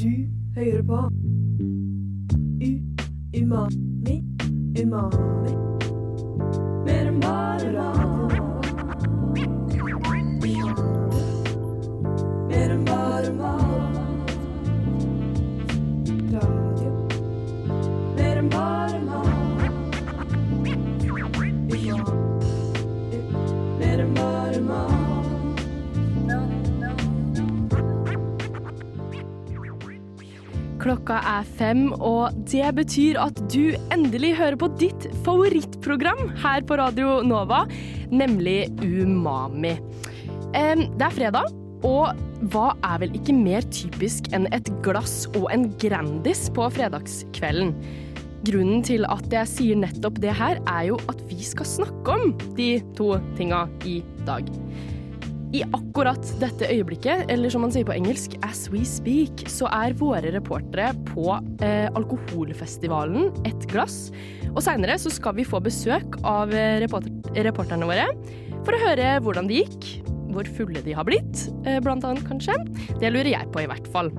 [0.00, 0.08] Du
[0.56, 0.96] hører på.
[2.62, 2.70] U
[3.40, 4.24] Umami
[4.82, 5.69] Umami
[30.80, 36.78] Klokka er fem, og det betyr at du endelig hører på ditt favorittprogram her på
[36.80, 37.66] Radio Nova,
[38.08, 39.74] nemlig Umami.
[40.54, 41.52] Det er fredag,
[41.84, 42.16] og
[42.52, 47.74] hva er vel ikke mer typisk enn et glass og en Grandis på fredagskvelden?
[48.48, 52.34] Grunnen til at jeg sier nettopp det her, er jo at vi skal snakke om
[52.56, 54.48] de to tinga i dag.
[55.50, 59.96] I akkurat dette øyeblikket, eller som man sier på engelsk, as we speak, så er
[59.98, 61.26] våre reportere på
[61.66, 64.12] eh, alkoholfestivalen Et glass.
[64.52, 67.10] Og seinere så skal vi få besøk av eh, reporter
[67.46, 68.06] reporterne våre
[68.62, 69.90] for å høre hvordan det gikk,
[70.30, 72.54] hvor fulle de har blitt, eh, blant annet kanskje.
[73.02, 74.14] Det lurer jeg på i hvert fall.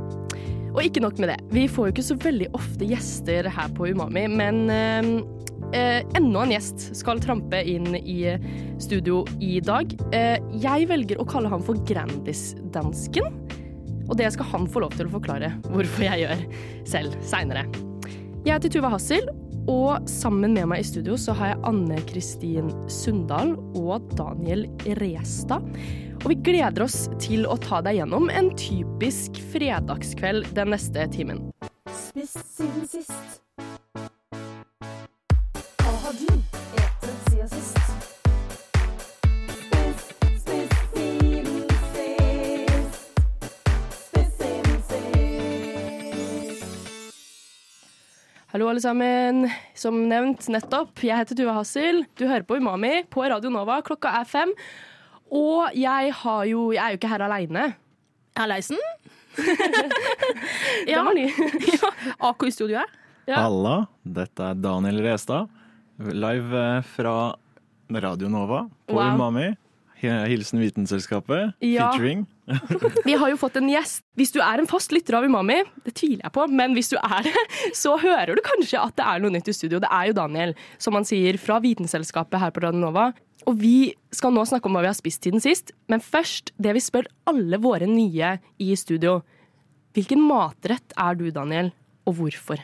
[0.71, 3.87] Og ikke nok med det, vi får jo ikke så veldig ofte gjester her på
[3.91, 5.13] Umami, men eh,
[5.75, 8.37] eh, enda en gjest skal trampe inn i
[8.81, 9.93] studio i dag.
[10.15, 13.29] Eh, jeg velger å kalle han for Grandis-dansken,
[14.07, 16.43] og det skal han få lov til å forklare hvorfor jeg gjør
[16.95, 17.65] selv seinere.
[18.41, 19.27] Jeg heter Tuva Hassel,
[19.69, 24.65] og sammen med meg i studio så har jeg Anne Kristin Sundal og Daniel
[24.97, 25.67] Restad.
[26.21, 31.47] Og vi gleder oss til å ta deg gjennom en typisk fredagskveld den neste timen.
[31.89, 33.41] Spist siden sist.
[36.11, 36.25] Har du
[36.75, 37.77] etet siden sist?
[39.47, 39.99] Spis,
[40.41, 42.97] spis siden sist.
[44.09, 46.65] Spis siden sist.
[48.51, 49.47] Hallo, alle sammen.
[49.71, 52.03] Som nevnt nettopp, jeg heter Tuva Hassel.
[52.19, 53.79] Du hører på Umami på Radio Nova.
[53.79, 54.51] Klokka er fem.
[55.31, 57.69] Og jeg har jo Jeg er jo ikke her aleine.
[58.35, 58.83] Hallaisen.
[60.91, 61.05] Ja.
[61.07, 61.31] Var ny.
[61.71, 61.95] ja,
[62.27, 62.99] AK i studioet.
[63.31, 63.45] Ja.
[63.45, 65.47] Halla, dette er Daniel Restad.
[65.99, 67.35] Live eh, fra
[67.91, 69.15] Radio Nova på Wow.
[69.15, 69.51] Umami.
[70.01, 71.91] Hilsen Vitenselskapet, Ja.
[71.91, 72.25] featuring.
[73.05, 74.01] Vi har jo fått en gjest.
[74.17, 76.95] Hvis du er en fast lytter av Umami, det tviler jeg på, men hvis du
[76.97, 77.43] er det,
[77.77, 79.77] så hører du kanskje at det er noe nytt i studio.
[79.83, 83.11] Det er jo Daniel, som han sier, fra Vitenselskapet her på Radio Nova.
[83.45, 86.73] Og vi skal nå snakke om hva vi har spist siden sist, men først det
[86.77, 89.19] vi spør alle våre nye i studio.
[89.93, 91.69] Hvilken matrett er du, Daniel,
[92.09, 92.57] og hvorfor?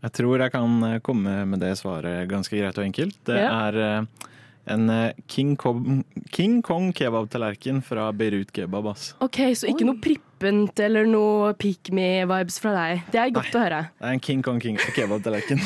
[0.00, 3.18] Jeg tror jeg kan eh, komme med det svaret ganske greit og enkelt.
[3.28, 3.50] Det Ja.
[3.68, 4.28] er eh,
[4.72, 8.86] en eh, King Kong, King Kong kebabtallerken fra Beirut Kebab.
[8.92, 9.14] Ass.
[9.20, 13.02] Ok, Så ikke noe prippent eller noe pick me-vibes fra deg.
[13.12, 13.80] Det er godt å høre.
[13.98, 15.60] Det er en King Kong kebabtallerken.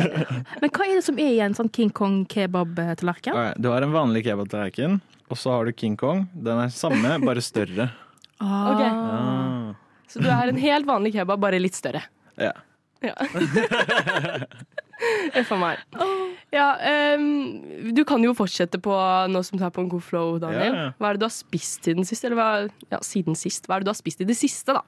[0.62, 3.60] Men hva er det som er i en sånn King Kong kebab-tallerken?
[3.60, 6.24] Du har en vanlig kebabtallerken, og så har du King Kong.
[6.32, 7.90] Den er samme, bare større.
[8.44, 8.80] Ok.
[8.82, 9.74] Ah.
[10.10, 12.02] Så du har en helt vanlig kebab, bare litt større.
[12.36, 12.50] Ja.
[13.04, 13.14] Ja.
[15.40, 15.80] Uff a meg.
[16.54, 16.68] Ja,
[17.18, 17.24] um,
[17.94, 18.94] du kan jo fortsette på
[19.30, 20.70] nå som du er på en god flow, Daniel.
[20.70, 20.90] Ja, ja.
[20.98, 22.24] Hva er det du har spist siden sist?
[22.24, 22.50] Eller hva,
[22.92, 23.68] ja, siden sist.
[23.68, 24.84] Hva er det du har spist i det siste, da?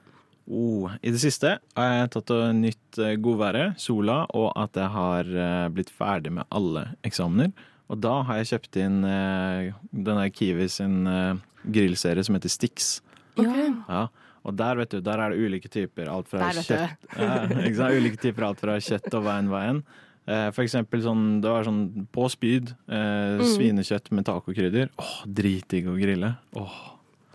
[0.47, 4.87] Oh, I det siste har jeg tatt og nytt eh, godværet, sola, og at jeg
[4.93, 7.51] har eh, blitt ferdig med alle eksamener.
[7.91, 11.39] Og da har jeg kjøpt inn uh, denne Kiwi sin eh,
[11.71, 12.97] grillserie som heter Stix.
[13.37, 13.69] Okay.
[13.87, 14.07] Ja.
[14.47, 16.07] Og der vet du, der er det ulike typer.
[16.07, 17.31] Alt fra Der kjøtt ja,
[17.67, 17.97] ikke sant?
[17.99, 19.81] Ulike typer alt fra kjøtt og veien veien.
[20.27, 23.45] Eh, for eksempel sånn, det var sånn på spyd, eh, Mm.
[23.53, 24.89] svinekjøtt med tacokrydder.
[24.99, 26.33] Åh, dritdigg å grille.
[26.55, 26.77] Åh.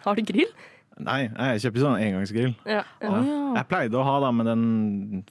[0.04, 0.50] Har du grill?
[1.00, 2.54] Nei, jeg kjøpte sånn engangsgrill.
[2.68, 2.82] Ja.
[3.00, 3.22] Ja.
[3.56, 5.24] Jeg pleide å ha da, men den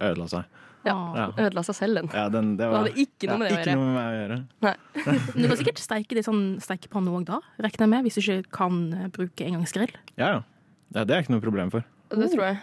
[0.00, 0.44] ødela seg.
[0.86, 0.94] ja.
[1.16, 1.24] Ja.
[1.36, 2.10] Ødela seg selv, den.
[2.14, 3.78] Ja, den, det Det var, hadde ikke noe med det å ikke gjøre.
[3.78, 5.34] noe med meg å gjøre.
[5.34, 8.20] Du kan sikkert steike det i sånn steikepanne òg, da, regner jeg med, hvis du
[8.22, 9.90] ikke kan eh, bruke engangsgrill.
[10.16, 10.40] Ja, ja.
[10.94, 11.86] Ja, det er ikke noe problem for.
[12.14, 12.58] Det tror jeg.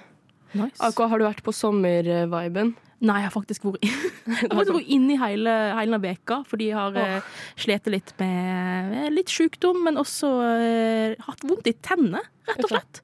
[0.55, 0.79] Nice.
[0.83, 2.73] Ako, har du vært på sommerviben?
[3.03, 6.69] Nei, jeg har faktisk vært, jeg har faktisk vært inne i hele, hele veka, fordi
[6.69, 7.33] jeg har oh.
[7.59, 12.71] slitt litt med eh, litt sykdom, men også uh, hatt vondt i tennene, rett og
[12.71, 13.01] slett.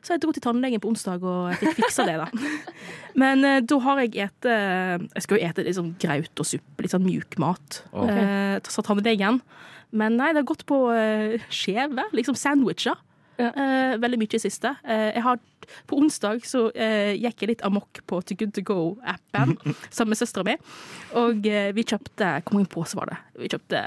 [0.00, 2.28] Så jeg dro til tannlegen på onsdag og jeg fikk fiksa det, da.
[3.20, 6.82] Men uh, da har jeg ete Jeg skal jo ete litt sånn graut og suppe,
[6.82, 7.82] litt sånn mjuk mat.
[7.92, 8.24] Okay.
[8.58, 9.38] Uh, sa tannlegen.
[9.94, 12.98] Men nei, det har gått på uh, skjeve, liksom sandwicher.
[13.40, 13.50] Ja.
[13.50, 14.74] Eh, veldig mye i siste.
[14.86, 15.40] Eh, jeg har,
[15.90, 19.56] på onsdag så eh, gikk jeg litt amok på To Good To Go-appen
[19.94, 20.56] sammen med søstera mi.
[21.20, 23.22] Og eh, vi kjøpte Hvor mange poser var det?
[23.42, 23.86] Vi kjøpte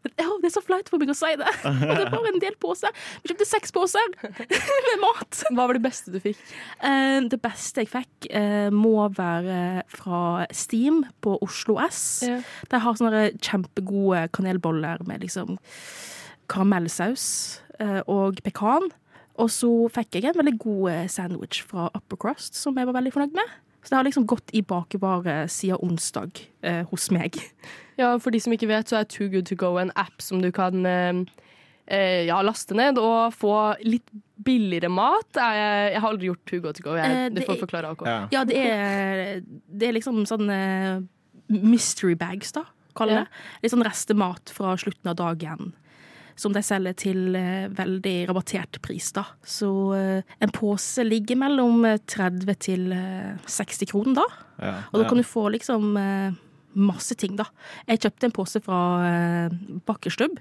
[0.00, 1.50] Oh, det er så flaut for meg å si det.
[1.68, 2.92] Og det var en del poser.
[3.20, 4.14] Vi kjøpte seks poser
[4.88, 5.42] med mat.
[5.50, 6.40] Hva var det beste du fikk?
[6.80, 12.02] Uh, det beste jeg fikk, uh, må være fra Steam på Oslo S.
[12.24, 12.40] Ja.
[12.72, 15.58] De har sånne kjempegode kanelboller med liksom
[16.50, 17.60] karamellsaus
[18.06, 18.90] og pekan.
[19.40, 22.96] Og så fikk jeg en veldig god eh, sandwich fra Upper Crust som jeg var
[22.98, 23.52] veldig fornøyd med.
[23.80, 27.38] Så det har liksom gått i bakevare siden onsdag eh, hos meg.
[28.00, 30.40] Ja, For de som ikke vet, så er Too Good To Go en app som
[30.40, 31.18] du kan eh,
[31.92, 33.50] eh, ja, laste ned og få
[33.84, 34.08] litt
[34.40, 35.28] billigere mat.
[35.36, 36.94] Jeg, jeg har aldri gjort Too Good To Go.
[36.96, 38.04] Jeg, Eh, du det får er- forklare AK.
[38.08, 38.16] Ja.
[38.32, 41.02] Ja, det er, det er liksom sånn eh,
[41.52, 42.64] mystery bags, da,
[42.96, 43.24] kaller Ja.
[43.26, 43.44] det.
[43.66, 45.74] Litt sånn restemat fra slutten av dagen.
[46.40, 49.26] Som de selger til eh, veldig rabattert pris, da.
[49.44, 54.46] Så eh, en pose ligger mellom eh, 30 til eh, 60 kroner, da.
[54.60, 55.92] Ja, Og da kan du få liksom
[56.80, 57.46] masse ting, da.
[57.88, 58.80] Jeg kjøpte en pose fra
[59.88, 60.36] Bakkerstubb,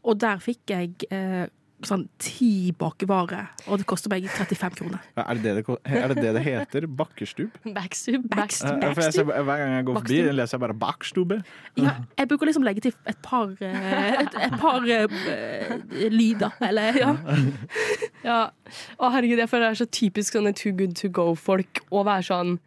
[0.00, 1.50] og der fikk jeg
[1.86, 5.04] sånn ti bakevarer, og det koster meg 35 kroner.
[5.16, 6.86] Ja, Er det det det, er det det det heter?
[6.86, 7.56] Bakkerstub?
[7.76, 8.26] Backstub.
[8.30, 8.82] Backstub.
[8.82, 11.40] Ja, jeg ser, hver gang jeg går forbi, leser jeg bare 'bakstube'.
[11.80, 17.00] Ja, jeg bruker liksom legge til et par, eh, et, et par uh, lyder, eller
[17.00, 17.14] ja.
[18.30, 18.40] Ja.
[19.00, 22.28] Å, herregud, jeg føler det er så typisk sånne Too Good To Go-folk å være
[22.28, 22.58] sånn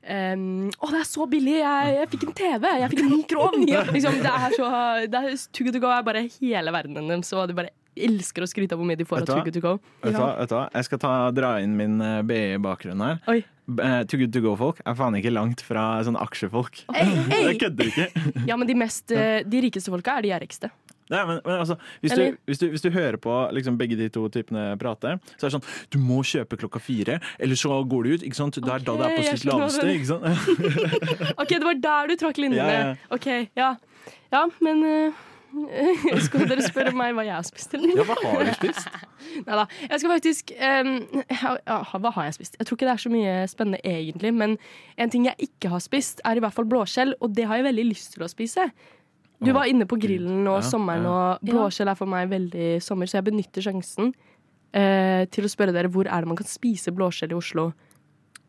[0.00, 1.58] Um, å, det er så billig!
[1.58, 2.62] Jeg, jeg fikk en TV!
[2.80, 3.66] Jeg fikk en mikroovn!
[3.94, 4.70] liksom, det er så
[5.12, 8.44] det er, Too Good To Go er bare hele verdenen deres, og er bare elsker
[8.44, 9.72] å skryte av hvor mye de får av Too Good To Go.
[10.04, 10.34] Vet du hva?
[10.38, 10.66] Vet du hva?
[10.76, 13.18] Jeg skal ta, dra inn min eh, BI-bakgrunn her.
[13.30, 13.40] Oi.
[13.70, 16.84] Eh, Too good to go-folk er faen ikke langt fra sånn aksjefolk.
[16.94, 17.50] Hey, hey.
[17.52, 18.08] Jeg kødder ikke.
[18.50, 20.72] Ja, men de, mest, eh, de rikeste folka er de gjerrigste.
[21.10, 24.06] Nei, men, men altså, hvis, du, hvis, du, hvis du hører på liksom, begge de
[24.14, 28.06] to typene prate, så er det sånn Du må kjøpe klokka fire, eller så går
[28.06, 28.26] du ut.
[28.26, 28.60] Ikke sant?
[28.62, 29.88] Det er da det er på sitt laveste.
[29.90, 30.28] Ikke sant?
[31.42, 32.68] OK, det var der du trakk linjene.
[32.70, 33.16] Ja, ja.
[33.16, 33.28] OK,
[33.58, 33.72] ja.
[34.30, 35.26] Ja, men eh,
[36.26, 37.74] Skal dere spørre meg hva jeg har spist?
[37.76, 37.92] Eller?
[37.98, 38.86] Ja, hva har du spist?
[39.46, 39.66] Neida.
[39.86, 40.92] Jeg skal faktisk um,
[41.26, 42.56] ja, ja, Hva har jeg spist?
[42.58, 44.32] Jeg tror ikke det er så mye spennende egentlig.
[44.36, 44.56] Men
[45.00, 47.68] en ting jeg ikke har spist, er i hvert fall blåskjell, og det har jeg
[47.70, 48.70] veldig lyst til å spise.
[49.40, 53.08] Du var inne på grillen og Ja, sommeren, og blåskjell er for meg veldig sommer,
[53.08, 56.92] så jeg benytter sjansen uh, til å spørre dere hvor er det man kan spise
[56.92, 57.70] blåskjell i Oslo.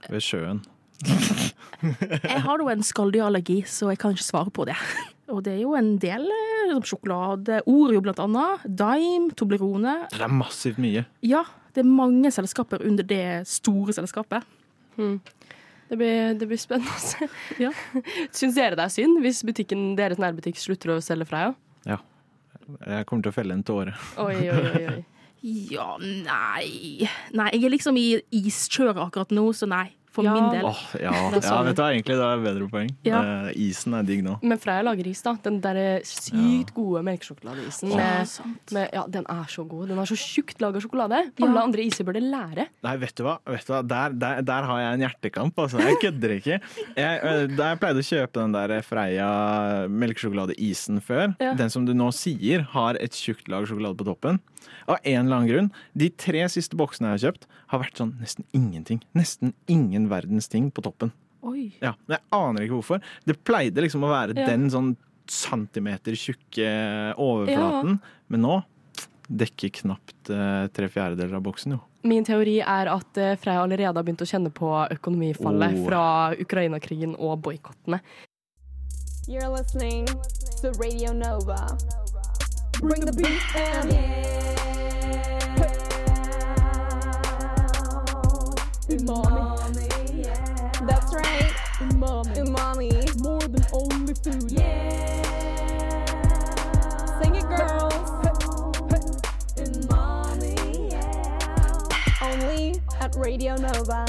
[0.10, 0.62] Ved sjøen.
[1.82, 4.76] Jeg har jo en skalldyrallergi, så jeg kan ikke svare på det.
[5.32, 7.62] Og det er jo en del eh, som sjokolade.
[7.72, 8.66] Oreo blant annet.
[8.68, 9.96] Dime, Toblerone.
[10.12, 11.06] Det er massivt mye.
[11.26, 11.46] Ja,
[11.76, 14.46] det er mange selskaper under det store selskapet.
[14.98, 17.28] Det blir, det blir spennende å se.
[17.60, 17.72] Ja.
[18.36, 21.56] Syns dere det er synd hvis butikken, deres nærbutikk slutter å selge Freia?
[22.86, 23.96] Jeg kommer til å felle en tåre.
[24.22, 25.00] Oi, oi, oi, oi.
[25.42, 29.88] Ja, nei Nei, jeg er liksom i iskjøret akkurat nå, så nei.
[30.12, 30.34] For Ja.
[30.36, 30.66] min del.
[30.68, 31.66] Oh, ja, Det ja, sånn.
[31.70, 32.90] vet du egentlig det er bedre poeng.
[33.08, 33.20] Ja.
[33.48, 34.34] Uh, isen er digg nå.
[34.44, 35.38] Men Freia lager is, da.
[35.42, 37.94] Den der sykt gode melkesjokoladeisen.
[37.96, 39.88] Med, ja, den er så god.
[39.88, 41.22] Den har så tjukt laga sjokolade.
[41.42, 42.68] Alle andre iser burde lære.
[42.84, 43.38] Nei, vet du hva?
[43.48, 43.82] Vet du hva?
[43.88, 45.80] Der, der, der har jeg en hjertekamp, altså.
[45.80, 46.60] Jeg kødder ikke.
[46.98, 49.32] Jeg, øh, da jeg pleide å kjøpe den der Freia
[49.88, 51.54] melkesjokoladeisen før, Ja.
[51.54, 54.40] den som du nå sier har et tjukt lag sjokolade på toppen,
[54.88, 58.14] av en eller annen grunn, de tre siste boksene jeg har kjøpt, har vært sånn
[58.22, 59.02] nesten ingenting.
[59.16, 59.54] Nesten
[60.02, 61.12] ingen verdens ting på toppen.
[61.44, 61.72] Oi.
[61.82, 63.02] Ja, men Jeg aner ikke hvorfor.
[63.26, 64.46] Det pleide liksom å være Ja.
[64.48, 64.96] den sånn
[65.28, 68.00] centimeter tjukke overflaten,
[68.30, 68.64] men nå
[69.32, 71.80] dekker knapt uh, tre fjerdedeler av boksen, jo.
[72.04, 75.86] Min teori er at eh, Freia allerede har begynt å kjenne på økonomifallet Oh.
[75.86, 78.02] fra Ukraina-krigen og boikottene.
[79.30, 80.08] You're listening
[80.62, 81.78] to Radio Nova.
[82.82, 83.92] Bring the beat and
[88.90, 89.12] Umami.
[89.14, 89.51] That's right.
[92.02, 92.34] Umami.
[92.42, 92.90] Umami.
[93.22, 94.52] More than only food.
[94.52, 95.22] Yeah.
[97.22, 97.94] Sing it, girls.
[99.62, 100.90] Umami.
[100.90, 102.26] Yeah.
[102.26, 104.06] Only at Radio Nova.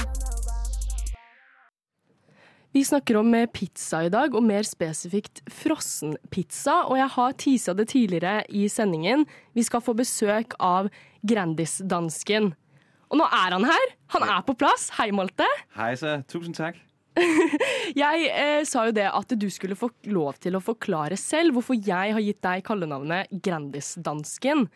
[2.72, 6.86] Vi snakker om pizza i dag, og mer spesifikt frossenpizza.
[6.88, 9.26] Og jeg har tisa det tidligere i sendingen.
[9.52, 10.88] Vi skal få besøk av
[11.28, 12.54] Grandis-dansken.
[13.12, 13.92] Og nå er han her!
[14.16, 14.88] Han er på plass.
[14.96, 15.44] Hei, Malte.
[15.76, 16.80] Hei så, Tusen tak.
[18.02, 21.76] Jeg eh, sa jo det at du skulle få lov til å forklare selv hvorfor
[21.76, 24.66] jeg har gitt deg kallenavnet Grandis-dansken.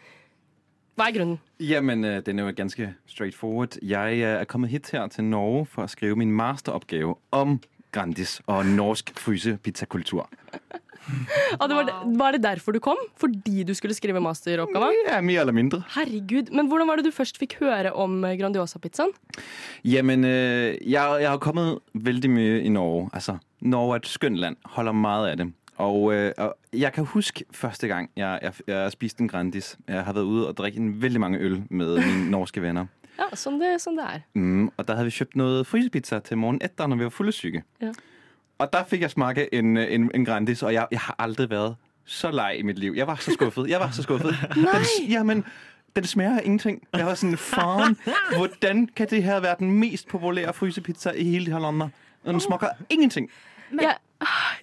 [0.97, 1.39] Hva er grunnen?
[1.61, 3.79] Jamen, øh, den er jo ganske straightforward.
[3.83, 7.59] Jeg øh, er kommet hit her til Norge for å skrive min masteroppgave om
[7.93, 10.29] Grandis og norsk frysepizzakultur.
[11.61, 12.99] Ah, det var, var det derfor du kom?
[13.21, 14.89] Fordi du skulle skrive masteroppgave?
[15.07, 15.83] Ja, mye eller mindre.
[15.95, 19.13] Herregud, Men hvordan var det du først fikk høre om eh, Grandiosa-pizzaen?
[19.85, 23.09] Jamen, øh, jeg, jeg har kommet veldig mye i Norge.
[23.15, 24.57] Altså, Norge er et skjønt land.
[24.77, 25.49] Holder meget av det.
[25.77, 29.77] Og, øh, og jeg kan huske første gang, jeg, jeg, jeg spiste en Grandis.
[29.89, 32.87] Jeg har vært ude og drikke en veldig mange øl med mine norske venner.
[33.17, 34.25] Ja, sånn det, som det er.
[34.37, 37.63] Mm, og der hadde vi kjøpt noe frysepizza til morgen etter, når vi var fyldesyke.
[37.81, 37.93] Ja.
[38.59, 41.51] Og der fik jeg smake en, øh, en, en Grandis, og jeg, jeg har aldrig
[41.51, 42.93] været så lei i mit liv.
[42.97, 43.69] Jeg var så skuffet.
[43.69, 44.37] Jeg var så skuffet.
[44.57, 44.73] Nej.
[44.73, 45.45] Den, jamen,
[45.97, 46.83] den smager af ingenting.
[46.93, 47.97] Jeg var sådan, faren,
[48.37, 51.91] hvordan kan det her være den mest populære frysepizza i hele det her landet?
[52.25, 53.31] Og den smager ingenting.
[53.83, 53.93] Ja,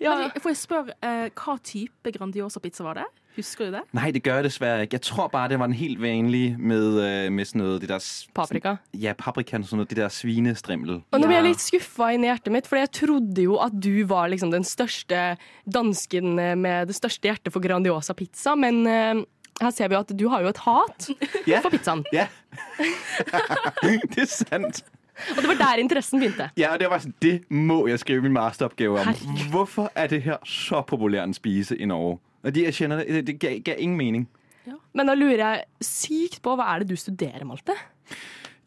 [0.01, 0.17] ja.
[0.17, 3.03] Men Får jeg spørre, eh, hva type Grandiosa-pizza var det?
[3.35, 3.81] Husker du det?
[3.91, 4.93] Nej, det gør jeg desværre ikke.
[4.93, 7.99] Jeg tror bare, det var den helt vanlige med, øh, med sådan noget, det der...
[8.35, 8.75] Paprika.
[8.93, 11.01] Ja, paprika og sådan noget, det der svinestrimmel.
[11.11, 14.05] Og nå blir jeg litt skuffa i hjertet mitt, for jeg trodde jo at du
[14.07, 19.23] var liksom den største dansken eh, med det største hjertet for Grandiosa pizza, men eh,
[19.61, 21.09] her ser vi jo at du har jo et hat
[21.49, 21.61] yeah.
[21.61, 22.05] for pizzaen.
[22.13, 22.27] Ja.
[24.13, 24.83] det er sant.
[25.37, 26.49] Og det var der interessen begynte.
[26.57, 29.07] Ja, og det var sådan, det må jeg skrive min masteroppgave om.
[29.07, 29.49] Herregud.
[29.49, 32.19] Hvorfor er det her så populært en spise i Norge?
[32.43, 34.29] Og det, jeg kjenner, det, det gav ingen mening.
[34.93, 37.75] Men da lurer jeg sykt på hva er det du studerer, Malte?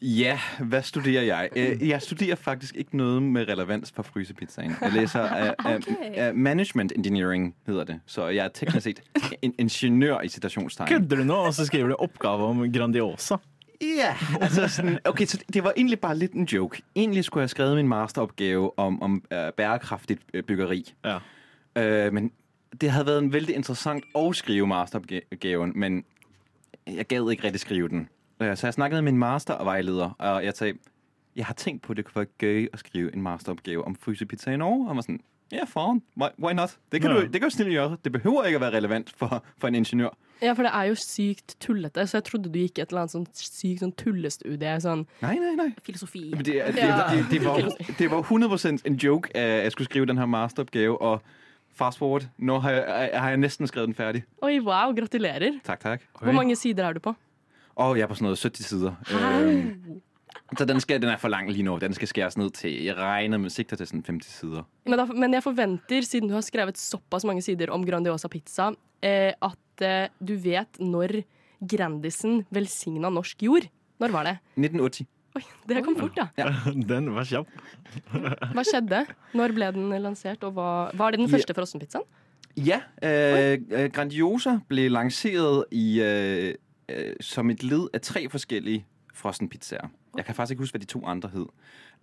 [0.01, 1.49] Ja, hva studerer jeg?
[1.55, 4.75] Øh, Jeg studerer faktisk ikke noe med relevans for frysepizzaen.
[4.81, 5.87] Jeg leser uh, uh,
[6.27, 7.99] uh, management engineering, hedder det.
[8.05, 9.01] Så jeg er teknisk sett
[9.41, 10.87] en ingeniør i citationstegn.
[10.87, 13.37] Kødder du nå, og så skriver du oppgave om Grandiosa?
[13.81, 16.81] Ja, altså sådan, okay, så det var egentlig bare litt en joke.
[16.95, 20.93] Egentlig skulle jeg skrevet min masteroppgave om, om uh, bærekraftigt uh, byggeri.
[21.05, 21.17] Ja.
[21.77, 22.31] Uh, men
[22.81, 26.03] det havde været en vældig interessant at skrive masteropgaven, men
[26.87, 28.09] jeg gad ikke rigtig skrive den.
[28.43, 30.73] Uh, så jeg snakkede med min mastervejleder, og jeg sagde,
[31.35, 34.51] jeg har tænkt på, at det kunne være gøy at skrive en masteropgave om frysepizza
[34.51, 34.81] i Norge.
[34.83, 35.19] Og han var sådan,
[35.51, 36.77] ja, faren, why, why not?
[36.91, 37.17] Det kan, Ja.
[37.17, 37.97] du, det kan du snille gjøre.
[38.03, 40.09] Det behøver ikke at være relevant for, for en ingeniør.
[40.41, 43.11] Ja, for det er jo sykt tullete, så jeg trodde du gikk et eller annet
[43.11, 44.75] sånn sykt sånn tullestudie.
[44.81, 45.71] Sånn nei, nei, nei.
[45.83, 46.27] Filosofi.
[46.45, 50.05] Det, er- det, det, det, var, det var 100% en joke, at jeg skulle skrive
[50.05, 51.21] den her masteropgave, og
[51.77, 54.23] fast forward, nå har jeg, har jeg nesten skrevet den ferdig.
[54.45, 55.59] Oi, wow, gratulerer.
[55.65, 56.05] Takk, takk.
[56.19, 57.13] Hvor mange sider er du på?
[57.77, 58.95] Og jeg er på sånn 70 sider.
[59.11, 59.99] Hei.
[60.57, 61.75] så den, skal, den er for lang lige nu.
[61.81, 64.65] Den skal skæres ned til, jeg regner med sigter til sådan 50 sider.
[64.89, 68.71] Men, da, men jeg forventer, siden du har skrevet såpass mange sider om Grandiosa pizza,
[69.05, 71.19] eh, at eh, du vet når
[71.61, 73.69] Grandisen velsigna norsk jord.
[74.01, 74.35] Når var det?
[74.57, 75.05] 1980.
[75.37, 76.49] Oi, det kom fort, ja.
[76.91, 77.49] Den var kjapp.
[78.55, 79.03] Hva skjedde?
[79.37, 82.07] Når ble den lansert, og hva, var det den første første frossenpizzaen?
[82.57, 86.55] Ja, øh, øh, Grandiosa ble lansert i, øh,
[86.89, 89.87] øh, som et led av tre forskellige frossenpizzaer.
[90.17, 91.45] Jeg kan faktisk ikke huske, hva de to andre hed.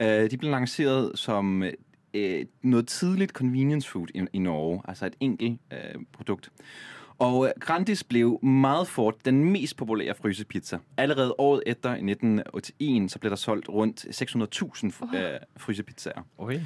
[0.00, 1.62] Øh, de ble lansert som
[2.14, 6.52] øh, noe tidlig convenience food i, i Norge, altså et enkelt øh, produkt.
[7.18, 10.78] Og øh, Grandis blev meget fort den mest populære frysepizza.
[10.96, 16.22] Allerede året etter, i 1981, så ble der solgt rundt 600.000 øh, frysepizzaer.
[16.38, 16.60] Okay.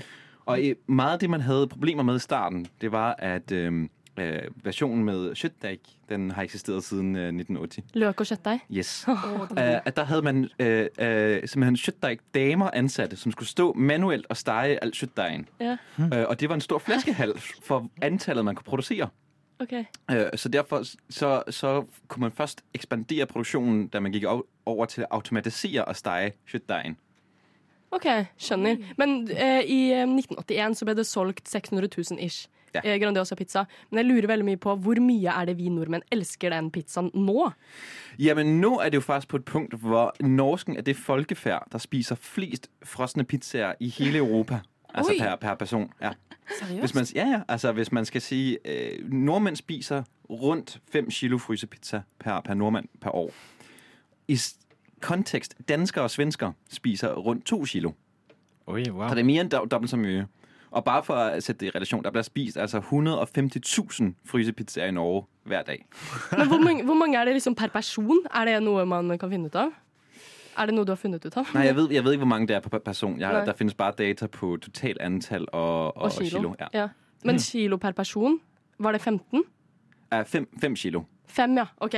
[0.46, 3.88] Og øh, meget af det, man hadde problemer med i starten, det var, at øh,
[4.18, 7.86] versjonen versionen med kjøttdeig, den har eksisteret siden øh, 1980.
[7.94, 8.60] Løk og kjøttdeig?
[8.72, 9.04] Yes.
[9.08, 14.26] Uh, at der hadde man øh, øh, simpelthen kjøttdeig damer ansatte, som skulle stå manuelt
[14.28, 15.48] og stege alt kjøttdeigen.
[15.60, 19.08] Ja, Uh, og det var en stor flaskehals for antallet, man kunne producere.
[19.60, 19.72] OK.
[20.10, 24.28] Uh, så derfor så, så kunne man først ekspandere produksjonen da man gikk
[24.66, 26.96] over til å automatisere og steie kjøttdeigen.
[27.90, 28.76] Ok, skjønner.
[29.00, 32.48] Men eh, i eh, 1981 så ble det solgt 600 000 ish.
[32.74, 32.82] Ja.
[32.84, 33.64] eh, Grandiosa pizza.
[33.90, 37.08] Men jeg lurer veldig mye på hvor mye er det vi nordmenn elsker den pizzaen
[37.16, 37.48] nå?
[38.20, 41.70] Ja, men nå er det jo faktisk på et punkt, hvor norsken er det folkefærd,
[41.72, 44.60] der spiser flest frosne pizzaer i hele Europa.
[44.92, 45.88] Altså per, per person.
[46.02, 46.12] Ja.
[46.60, 46.80] Seriøst?
[46.80, 47.40] Hvis man, ja, ja.
[47.48, 52.88] Altså, hvis man skal sige, øh, nordmænd spiser rundt 5 kilo frysepizza per, per nordmand
[53.00, 53.30] per år.
[54.28, 54.38] I
[55.00, 57.90] kontekst, danskere og svensker spiser rundt 2 kilo.
[58.66, 59.08] Oi, wow.
[59.08, 60.26] Så det er mere end do- dobbelt så mye.
[60.70, 64.90] Og bare for at sætte det i relation, der bliver spist altså 150.000 frysepizzaer i
[64.90, 65.86] Norge hver dag.
[66.38, 68.18] Men hvor mange, hvor mange er det liksom per person?
[68.34, 69.68] Er det noe man kan finne ut av?
[70.58, 71.50] Er det noe du har funnet ut av?
[71.54, 73.14] Nei, jeg ved, jeg ved ikke, hvor mange det er per per person.
[73.20, 76.54] Jeg, der finnes bare data på totalt antall og, og, Og kilo.
[76.60, 76.68] Ja.
[76.74, 76.88] Ja.
[77.24, 78.40] Men kilo per person?
[78.78, 79.44] Var det 15?
[80.12, 81.04] Eh, fem, fem kilo.
[81.28, 81.66] Fem, ja.
[81.84, 81.96] OK.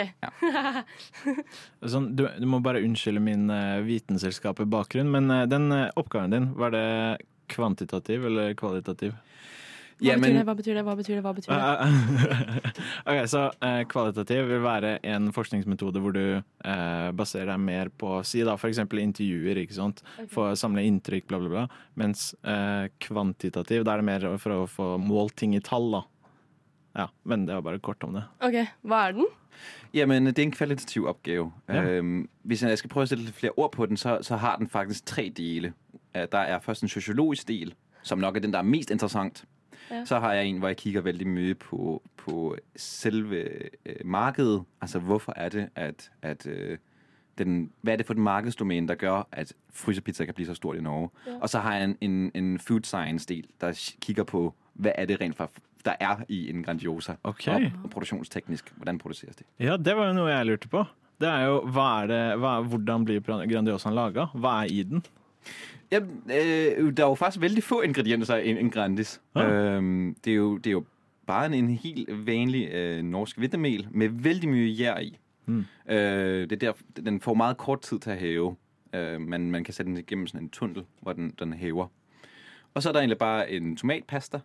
[1.92, 6.48] Sånn, du, du må bare unnskylde min uh, vitenselskapet-bakgrunn, men uh, den uh, oppgaven din,
[6.58, 6.86] var det
[7.50, 9.14] kvantitativ eller kvalitativ?
[10.00, 10.44] Hva betyr det?
[10.48, 10.84] Hva betyr det?
[10.86, 11.22] Hva betyr det?
[11.24, 12.74] Hva betyr det?
[13.10, 18.14] ok, så uh, Kvalitativ vil være en forskningsmetode hvor du uh, baserer deg mer på
[18.26, 18.80] si da, f.eks.
[18.80, 20.04] intervjuer, ikke sant?
[20.32, 21.82] For å samle inntrykk, bla, bla, bla.
[22.00, 25.90] Mens uh, kvantitativ, da er det mer for å få målt ting i tall.
[25.98, 26.02] da.
[26.94, 28.24] Ja, Men det var bare kort om det.
[28.40, 29.30] OK, hva er den?
[29.94, 31.50] Jamen, det er en kvalitativ oppgave.
[31.68, 31.82] Ja.
[31.82, 34.56] Øhm, hvis jeg skal prøve å stille litt flere ord på den, så, så har
[34.58, 35.72] den faktisk tre deler.
[36.16, 39.44] Uh, der er først en sosiologisk del, som nok er den, der er mest interessant.
[39.90, 40.04] Ja.
[40.04, 43.36] Så har jeg en, hvor jeg kikker veldig mye på, på selve
[43.86, 44.62] øh, markedet.
[44.80, 46.78] Altså, hvorfor er det, at, at øh,
[47.38, 50.76] den, Hva er det for et markedsdomen der gør, at frysepizza kan bli så stort
[50.76, 51.08] i Norge?
[51.26, 51.32] Ja.
[51.40, 55.20] Og så har jeg en, en, en food science-del, der kikker på, hva er det
[55.20, 55.50] rent for,
[55.84, 57.14] der er i en Grandiosa?
[57.24, 57.70] Okay.
[57.84, 59.46] Og produksjonsteknisk, hvordan produseres det?
[59.58, 60.84] Ja, det var jo noe jeg lurte på.
[61.20, 64.28] Det er jo, hva er det, hva, Hvordan blir Grandiosaen laga?
[64.34, 65.02] Hva er i den?
[65.92, 69.20] Ja, øh, der er jo faktisk vældig få ingredienser i en, en Grandis.
[69.36, 69.50] Ja.
[69.50, 70.84] Øhm, det, er jo, det er jo
[71.26, 75.18] bare en, en helt vanlig øh, norsk hvedemel med vældig mye jær i.
[75.46, 75.64] Mm.
[75.88, 76.72] Øh, det er der,
[77.04, 78.56] den får meget kort tid til at hæve.
[78.94, 81.86] Øh, man, man kan sætte den igennem sådan en tunnel, hvor den, den hæver.
[82.74, 84.40] Og så er der egentlig bare en tomatpasta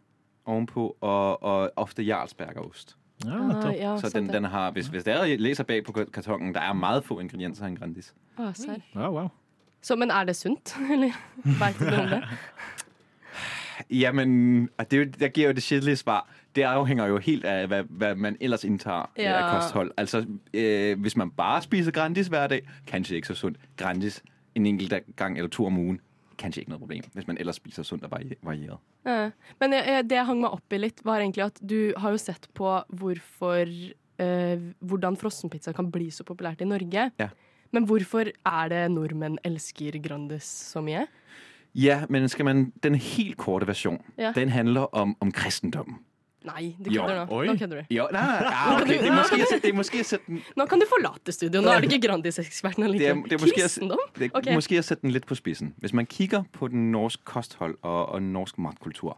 [0.46, 2.98] ovenpå, og, og ofte jarlsbergerost.
[3.26, 4.34] Ja, Ah, ja, så den, det.
[4.34, 7.68] den har, hvis, hvis dere læser bag på kartongen, der er meget få ingredienser i
[7.70, 8.16] en Grandis.
[8.38, 8.54] Oh.
[8.96, 9.28] Ja, wow.
[9.86, 11.14] Så, men er det sunt, eller?
[11.60, 12.24] veit du om det?
[13.90, 16.30] Jamen, og det, er jo- der giver jo det kedelige svar.
[16.56, 19.34] Det afhænger jo helt af, hvad, hvad man ellers indtager ja.
[19.46, 19.92] Af kosthold.
[19.98, 23.58] Altså, øh, hvis man bare spiser Grandis hver dag, kanskje ikke så sundt.
[23.78, 24.24] Grandis
[24.56, 26.00] en enkelt gang eller to om ugen,
[26.38, 28.78] kanskje ikke noe problem, hvis man ellers spiser sunt og vari- varieret.
[29.06, 29.30] Ja.
[29.60, 32.10] Men jeg, jeg, det jeg hang meg opp i litt, var egentlig at du har
[32.16, 33.66] jo sett på hvorfor
[34.22, 37.12] øh, hvordan frossenpizza kan bli så populært i Norge.
[37.20, 37.30] Ja.
[37.76, 41.06] Men hvorfor er det nordmenn elsker Grandis så mye?
[41.76, 44.02] Ja, men skal man, den helt korte versjonen.
[44.18, 44.32] Ja.
[44.36, 46.00] den handler om, om kristendom.
[46.46, 47.36] Nei, du kødder nå.
[47.36, 47.48] oi.
[47.48, 47.94] Nå kødder du.
[47.96, 49.00] Ja, nei, nej, ah, okay.
[49.02, 51.62] det er måske jeg setter, er måske jeg setter den, Nå kan du forlate studio.
[51.62, 54.00] Nå er det ikke Grandis-eksperten det er, det er måske, Kristendom?
[54.16, 54.54] det er Okay.
[54.54, 55.74] måske jeg setter den litt på spissen.
[55.78, 59.18] Hvis man kigger på den norske kosthold og, og norsk matkultur,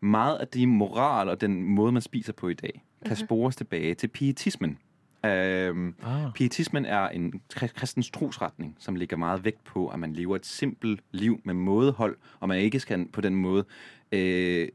[0.00, 3.94] meget av de moral og den måde, man spiser på i dag, kan spores tilbake
[3.94, 4.78] til pietismen.
[5.24, 6.32] Øhm, Ah.
[6.34, 10.46] pietismen er en kri- kristens trosretning, som ligger meget vægt på, at man lever et
[10.46, 13.64] simpelt liv med mådehold, og man ikke skal på den måde
[14.12, 14.68] øh,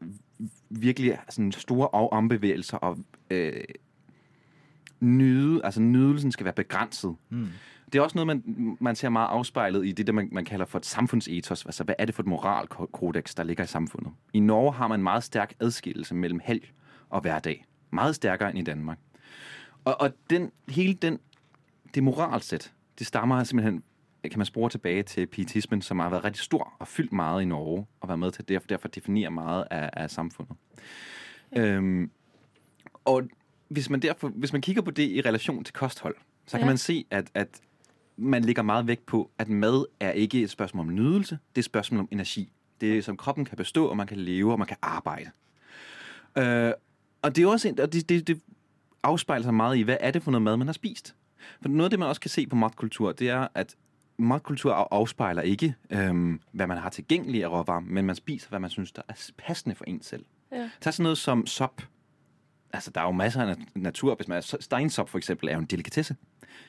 [0.69, 2.97] virkelig sådan store ombevægelser og
[3.31, 3.53] øh,
[4.99, 7.15] nyde, altså nydelsen skal være begrænset.
[7.29, 7.47] Mm.
[7.93, 10.65] Det er også noget, man, man ser meget afspejlet i det, der man, man kalder
[10.65, 11.65] for et samfundsetos.
[11.65, 14.11] Altså, hvad er det for et moralkodex, der ligger i samfundet?
[14.33, 16.71] I Norge har man en meget stærk adskillelse mellem helg
[17.09, 17.65] og hverdag.
[17.91, 18.97] Meget stærkere end i Danmark.
[19.85, 21.19] Og, og den, hele den,
[21.95, 23.83] det moralsæt, det stammer simpelthen,
[24.23, 27.45] kan man spore tilbage til pietismen, som har været rigtig stor og fyldt meget i
[27.45, 30.55] Norge, og været med til derfor, derfor definere meget af, af samfundet.
[31.57, 32.11] Øhm,
[33.05, 33.23] og
[33.67, 36.15] hvis man, derfor, hvis man kigger på det i relation til kosthold,
[36.45, 36.65] så kan Ja.
[36.65, 37.61] man se, at, at
[38.17, 41.61] man lægger meget vægt på, at mad er ikke et spørgsmål om nydelse, det er
[41.61, 42.51] et spørgsmål om energi.
[42.81, 45.29] Det er, som kroppen kan bestå, og man kan leve, og man kan arbejde.
[46.37, 46.71] Øh,
[47.21, 48.41] og det er også en, og det, det, det
[49.03, 51.15] afspejler sig meget i, hvad er det for noget mad, man har spist.
[51.61, 53.75] For noget af det, man også kan se på matkultur, det er, at
[54.17, 58.59] matkultur af- afspejler ikke, øhm, hvad man har tilgængeligt af råvarer, men man spiser, hvad
[58.59, 60.25] man synes, der er passende for en selv.
[60.51, 60.69] Ja.
[60.81, 61.81] Tag sådan noget som sop.
[62.73, 64.15] Altså, der er jo masser af natur.
[64.15, 66.15] Hvis man er steinsop for eksempel, er jo en delikatesse.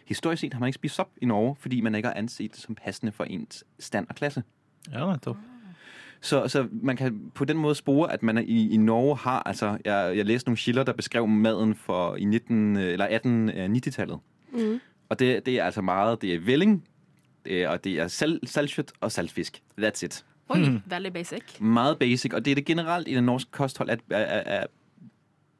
[0.07, 2.61] Historisk set har man ikke spist sop i Norge, fordi man ikke har anset det
[2.61, 4.42] som passende for ens stand og klasse.
[4.92, 5.38] Ja, nettopp.
[6.25, 9.43] Så, så man kan på den måde spore, at man er i, i Norge har,
[9.47, 14.19] altså, jeg, jeg læste nogle kilder, der beskrev maden for i 19, øh, eller 1890-tallet.
[14.53, 14.81] Mm.
[15.09, 16.85] Og det, det er altså meget, det er velling,
[17.45, 19.63] det er, og det er sal, saltkjøtt og saltfisk.
[19.81, 20.25] That's it.
[20.49, 20.83] Oi, mm.
[20.87, 21.61] veldig basic.
[21.61, 24.67] Meget basic, og det er det generelt i den norske kosthold, at, at, at, at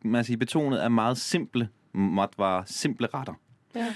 [0.05, 3.35] man siger, betonet er meget simple matvarer, simple retter.
[3.75, 3.95] Ja.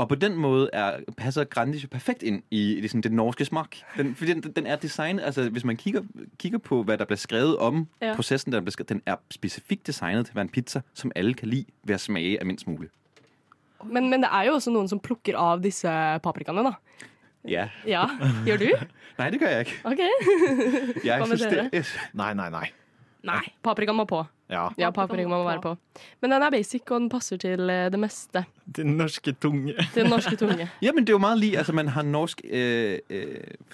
[0.00, 3.44] Og på den måde er, passer Grandis jo perfekt ind i, det, sådan, det norske
[3.44, 3.68] smak.
[3.96, 6.02] Den, fordi den, den er designet, altså hvis man kigger,
[6.38, 8.14] kigger på, hvad der bliver skrevet om Ja.
[8.14, 11.34] processen, der bliver skrevet, den er specifikt designet til at være en pizza, som alle
[11.34, 12.92] kan lide ved at smage af mindst muligt.
[13.84, 15.88] Men, men det er jo også noen som plukker av disse
[16.22, 16.72] paprikaene, da.
[17.48, 17.68] Ja.
[17.86, 18.04] Ja,
[18.46, 18.68] gjør du?
[19.18, 19.78] Nej, det gør jeg ikke.
[19.84, 19.98] OK.
[21.04, 21.64] Jeg med synes, dere?
[21.72, 22.66] det, er- Nei, nei, nei.
[23.24, 24.24] Nei, paprikaen må på.
[24.50, 24.68] Ja.
[24.78, 25.76] Ja, paprikaen må være på.
[26.20, 28.44] Men den er basic, og den passer til eh, det meste.
[28.76, 29.74] Den norske tunge.
[29.94, 30.70] Til den norske tunge.
[30.82, 32.98] Jamen, det er jo meget lige, altså man har norsk eh,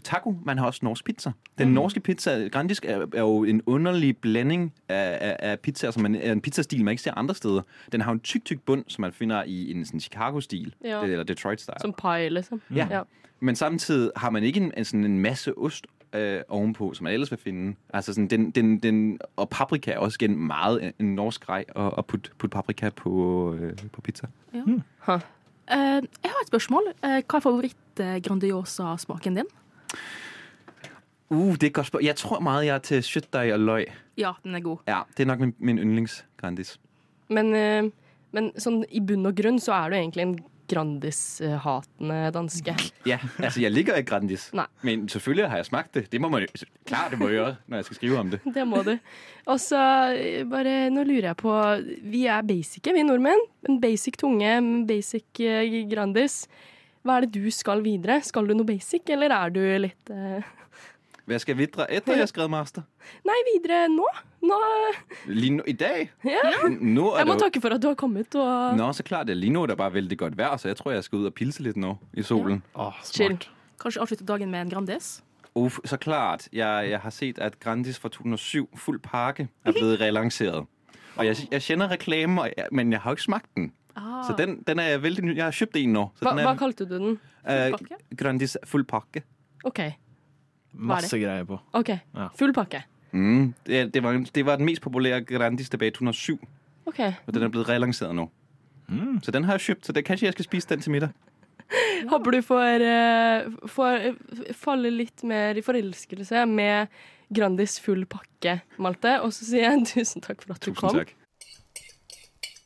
[0.05, 1.33] taco, man har også norsk pizza.
[1.59, 1.75] Den mm.
[1.75, 6.15] norske pizza, Grandisk er, er jo en underlig blanding av, av, av pizzaer, som man,
[6.15, 7.63] er en pizzastil, man ikke ser andre steder.
[7.93, 11.03] Den har en tykk, tykk bund, som man finner i en Chicago-stil, Ja.
[11.03, 11.81] eller Detroit-style.
[11.81, 12.63] Som pie, liksom.
[12.75, 12.87] Ja.
[12.91, 13.03] Ja.
[13.41, 15.87] Men samtidig har man ikke en, en, en masse ost
[16.17, 17.77] øh, ovenpå, som man ellers vil finde.
[17.95, 21.93] Altså sådan, den, den, den, og paprika er også igen meget en, norsk grej at,
[21.99, 24.27] at putte put paprika på, øh, på pizza.
[25.71, 26.83] Eh, jeg har et spørsmål.
[27.03, 29.47] Uh, hva er favoritt-Grandiosa-smaken din?
[31.29, 32.05] Uh, det er et godt spørgsmål.
[32.05, 33.87] Jeg tror meget, jeg er til kjøttdeig og løg.
[34.19, 34.77] Ja, den er god.
[34.89, 36.79] Ja, det er nok min, min yndlings Grandis.
[37.29, 37.91] Men, uh,
[38.31, 40.37] men sånn, i bunn og grunn så er du egentlig en
[40.71, 42.75] Grandis-hatende danske.
[43.09, 44.49] Ja, altså jeg ligger ikke Grandis.
[44.57, 44.67] Nei.
[44.87, 46.05] Men selvfølgelig har jeg smakt det.
[46.13, 48.41] Det må man jo, klart det må jeg gjøre, når jeg skal skrive om det.
[48.55, 48.95] Det må du.
[49.47, 49.83] Og så
[50.17, 51.57] eh, bare, nå lurer jeg på
[52.13, 53.45] Vi er basice, vi nordmenn.
[53.69, 54.55] En basic tunge,
[54.89, 56.45] basic eh, Grandis.
[57.07, 58.19] Hva er det du skal videre?
[58.27, 60.55] Skal du noe basic, eller er du litt eh,
[61.27, 62.83] Hvad skal videre etter jeg har skrevet master?
[63.27, 64.07] Nei, videre nå.
[64.47, 64.59] Nå
[65.27, 66.11] Lino, i dag?
[66.25, 66.43] ja.
[66.69, 68.35] Nå er Jeg må det takke for at du har kommet.
[68.35, 69.27] Og Nå, så klart.
[69.35, 71.35] Lige nu er det bare veldig godt vær, så jeg tror, jeg skal ut og
[71.35, 72.63] pilse litt nå i solen.
[72.75, 73.35] Åh, chill.
[73.35, 73.51] smart.
[73.83, 75.23] Kanskje avslutte dagen med en Grandis?
[75.57, 76.49] Uff, så klart.
[76.53, 80.67] Jeg, jeg har sett at Grandis fra 2007, Full pakke, er blevet relansert.
[81.17, 83.73] Og jeg, jeg kjenner reklamen, men jeg har ikke smakt den.
[83.97, 84.23] Ah.
[84.27, 85.37] Så den, den er veldig ny.
[85.37, 86.09] Jeg har kjøpt en nå.
[86.15, 87.15] Så hva, den hva er, kalte du den?
[87.47, 88.17] Full pakke?
[88.17, 89.23] Grandis full pakke.
[89.65, 89.81] OK.
[90.77, 91.59] Masse greier på.
[91.73, 91.89] ok.
[92.15, 92.29] Ja.
[92.39, 92.83] Full pakke.
[93.13, 96.39] Mm, det, det, var, det var den mest populære Grandis tilbage i 2007,
[96.87, 97.01] OK.
[97.27, 98.27] og den er blevet relanceret nå.
[98.89, 99.21] Mm.
[99.23, 101.09] Så den har jeg kjøpt, så det, kanskje jeg skal spise den til middag.
[102.13, 106.93] Håper du får, eh, får eh, falle litt mer i forelskelse med
[107.35, 109.17] Grandis full pakke, Malte.
[109.25, 111.01] Og så sier jeg tusen takk for at du Tusen kom.
[111.01, 111.15] takk.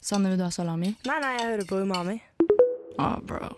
[0.00, 0.94] Sanne, vil du ha salami?
[1.06, 2.18] Nei, nei, jeg hører på Umami.
[2.98, 3.54] Ah, bro.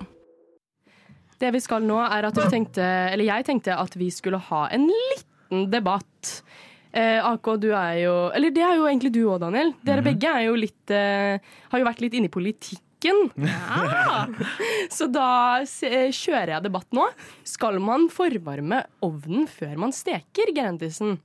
[1.42, 4.66] Det vi skal nå, er at vi tenkte, eller jeg tenkte at vi skulle ha
[4.70, 6.36] en liten debatt.
[6.92, 9.72] Eh, AK, du er jo Eller det er jo egentlig du òg, Daniel.
[9.80, 11.40] Dere begge er jo litt eh,
[11.72, 13.30] Har jo vært litt inne i politikken.
[14.96, 17.06] Så da se, kjører jeg debatt nå.
[17.48, 21.16] Skal man forvarme ovnen før man steker Grandisen?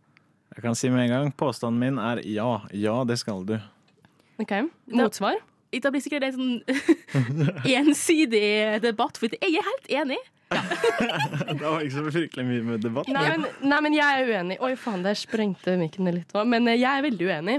[0.56, 2.64] Jeg kan si med en gang, påstanden min er ja.
[2.72, 3.58] Ja, det skal du.
[4.42, 4.56] OK.
[4.96, 5.44] Motsvar?
[5.74, 6.56] Det blir sikkert en sånn
[7.80, 10.20] ensidig debatt, for jeg er helt enig.
[10.58, 13.10] Det var ikke så fryktelig mye med debatt.
[13.12, 14.58] Nei men, nei, men jeg er uenig.
[14.64, 16.48] Oi, faen, der sprengte mikken litt òg.
[16.48, 17.58] Men eh, jeg er veldig uenig.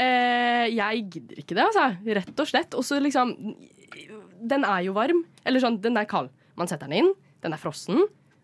[0.00, 1.90] Eh, jeg gidder ikke det, altså.
[2.20, 2.78] Rett og slett.
[2.78, 3.34] Og så liksom
[4.48, 5.22] Den er jo varm.
[5.44, 6.32] Eller sånn, den er kald.
[6.56, 8.00] Man setter den inn, den er frossen.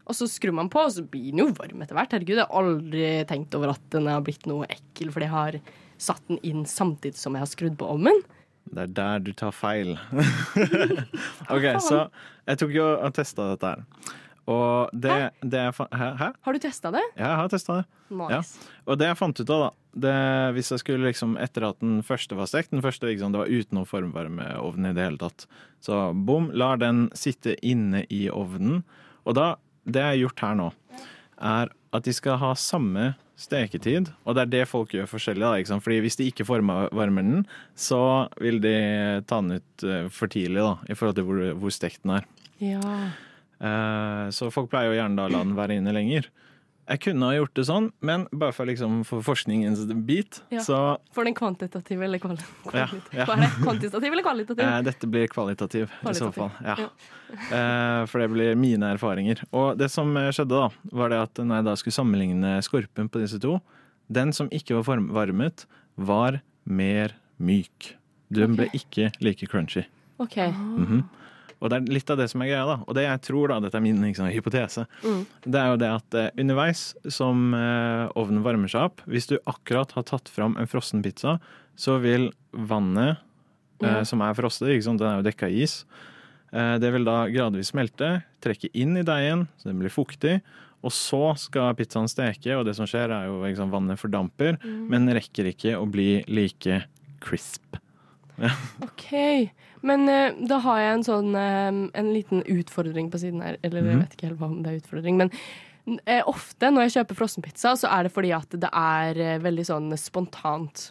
[0.09, 2.15] Og så skrur man på, og så blir den jo varm etter hvert.
[2.17, 5.59] Herregud, jeg har aldri tenkt over at den har blitt noe ekkel fordi jeg har
[6.01, 8.23] satt den inn samtidig som jeg har skrudd på ovnen.
[8.73, 9.97] Det er der du tar feil.
[11.55, 12.07] OK, så
[12.49, 13.85] jeg tok jo og testa dette her.
[14.49, 16.09] Og det, det jeg Hæ?
[16.17, 16.29] Hæ?
[16.41, 17.03] Har du testa det?
[17.19, 17.85] Ja, jeg har testa det.
[18.17, 18.71] Nice.
[18.89, 20.15] Og det jeg fant ut av, da det,
[20.57, 23.53] Hvis jeg skulle liksom Etter at den første var stekt, den første liksom, det var
[23.53, 25.45] uten noe formvarmeovn i det hele tatt,
[25.85, 28.83] så bom, lar den sitte inne i ovnen.
[29.29, 30.71] Og da Det jeg har gjort her nå,
[31.39, 34.11] er at de skal ha samme steketid.
[34.27, 35.45] Og det er det folk gjør forskjellig.
[35.45, 35.85] Da, ikke sant?
[35.85, 37.47] Fordi hvis de ikke varmer den,
[37.79, 38.01] så
[38.43, 38.75] vil de
[39.31, 42.29] ta den ut eh, for tidlig da, i forhold til hvor, hvor stekt den er.
[42.63, 42.99] Ja.
[43.59, 46.29] Eh, så folk pleier jo gjerne da å la den være inne lenger.
[46.89, 50.61] Jeg kunne ha gjort det sånn, men bare for, liksom, for forskningens bit, Ja.
[50.65, 50.79] så
[51.13, 52.73] For den kvantitative eller kvalitative?
[52.73, 53.25] Ja, ja.
[53.29, 53.51] Hva er det?
[53.63, 54.63] Kvantitativ eller kvalitativ?
[54.65, 56.51] eh, dette blir kvalitativ, i så fall.
[56.65, 56.89] Ja.
[57.53, 59.43] Eh, for det blir mine erfaringer.
[59.53, 63.11] Og det som eh, skjedde da, var det at når jeg da skulle sammenligne skorpen
[63.13, 63.59] på disse to,
[64.09, 65.67] den som ikke var varmet,
[66.01, 67.95] var mer myk.
[68.33, 69.85] Den ble ikke like crunchy.
[70.19, 70.37] OK.
[70.49, 71.05] Mhm.
[71.61, 72.77] Og det er litt av det som er greia, da.
[72.87, 75.25] Og det jeg tror, da, dette er min liksom, hypotese, Mm.
[75.43, 79.39] det er jo det at eh, underveis som eh, ovnen varmer seg opp, hvis du
[79.47, 81.39] akkurat har tatt fram en frossen pizza,
[81.79, 83.19] så vil vannet
[83.83, 85.85] eh, som er frostet, ikke sant, den er jo dekka i is,
[86.53, 90.41] eh, det vil da gradvis smelte, trekke inn i deigen, så den blir fuktig.
[90.87, 95.11] Og så skal pizzaen steke, og det som skjer er jo liksom, vannet fordamper, men
[95.11, 96.85] rekker ikke å bli like
[97.19, 97.81] crisp.
[98.83, 99.07] OK.
[99.83, 101.69] Men uh, da har jeg en sånn eh,
[102.01, 103.57] En liten utfordring på siden her.
[103.63, 104.01] Eller jeg Mhm.
[104.05, 105.31] vet ikke helt hva om det er utfordring, men
[106.09, 109.91] uh, ofte når jeg kjøper frossenpizza, så er det fordi at det er veldig sånn
[109.99, 110.91] spontant.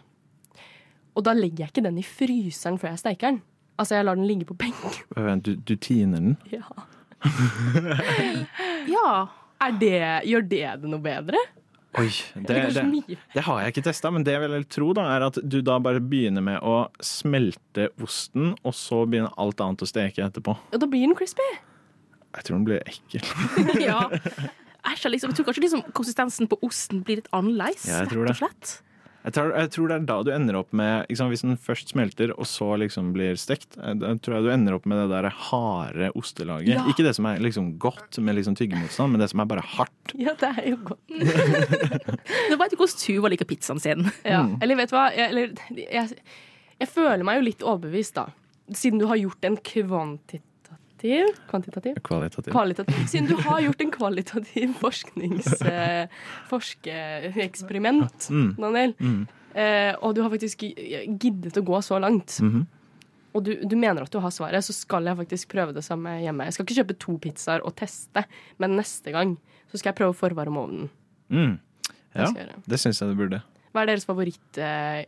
[1.16, 3.42] Og da legger jeg ikke den i fryseren før jeg steiker den.
[3.80, 5.04] Altså, jeg lar den ligge på benk.
[5.16, 6.38] Vent, Du, du tiner den.
[6.52, 6.64] Ja.
[8.88, 9.28] Ja.
[9.60, 11.40] Er det, gjør det det noe bedre?
[11.98, 12.10] Oi,
[12.48, 15.40] det, det, det har jeg ikke testa, men det jeg vil tro da, er at
[15.42, 20.26] du da bare begynner med å smelte osten, og så begynner alt annet å steke
[20.28, 20.58] etterpå.
[20.74, 21.48] Og da blir den crispy.
[22.38, 23.24] Jeg tror den blir ekkel.
[23.88, 24.02] ja.
[24.88, 28.30] Æsj, liksom, jeg tror kanskje liksom, konsistensen på osten blir litt annerledes, Ja, jeg tror
[28.30, 28.76] rett og det.
[29.28, 31.92] Jeg tror, jeg tror det er da du ender opp med liksom, Hvis den først
[31.92, 35.08] smelter, og så liksom blir stekt, eh, da tror jeg du ender opp med det
[35.12, 36.72] der harde ostelaget.
[36.78, 36.86] Ja.
[36.88, 40.16] Ikke det som er liksom godt med liksom tyggemotstand, men det som er bare hardt.
[40.16, 41.04] Ja, det er jo godt.
[42.50, 44.08] Nå veit du hvordan Tuva liker pizzaen sin.
[44.24, 44.46] Ja.
[44.48, 44.56] Mm.
[44.64, 45.10] Eller vet du hva?
[45.12, 46.24] Jeg, eller, jeg,
[46.80, 48.30] jeg føler meg jo litt overbevist, da.
[48.76, 49.60] Siden du har gjort en
[50.98, 51.96] kvantitativ Kvantitativ?
[52.04, 52.52] Kvalitativ.
[52.54, 53.08] Kvalitativ.
[53.12, 54.74] Siden du har gjort en kvalitativ
[56.50, 58.56] forskereksperiment, Eh, Mm.
[58.58, 58.94] Daniel.
[59.00, 59.28] Mm.
[59.58, 60.60] Eh, og du har faktisk
[61.20, 62.40] giddet å gå så langt.
[62.42, 62.66] Mhm.
[63.34, 66.10] og du, du mener at du har svaret, så skal jeg faktisk prøve det samme
[66.24, 66.46] hjemme.
[66.48, 68.24] Jeg skal ikke kjøpe to pizzaer og teste,
[68.58, 69.36] men neste gang
[69.70, 70.90] så skal jeg prøve å forvarme ovnen.
[71.30, 71.60] Mm.
[72.16, 72.32] Det Ja,
[72.66, 73.44] det syns jeg du burde.
[73.74, 75.06] Hva er deres favoritt eh?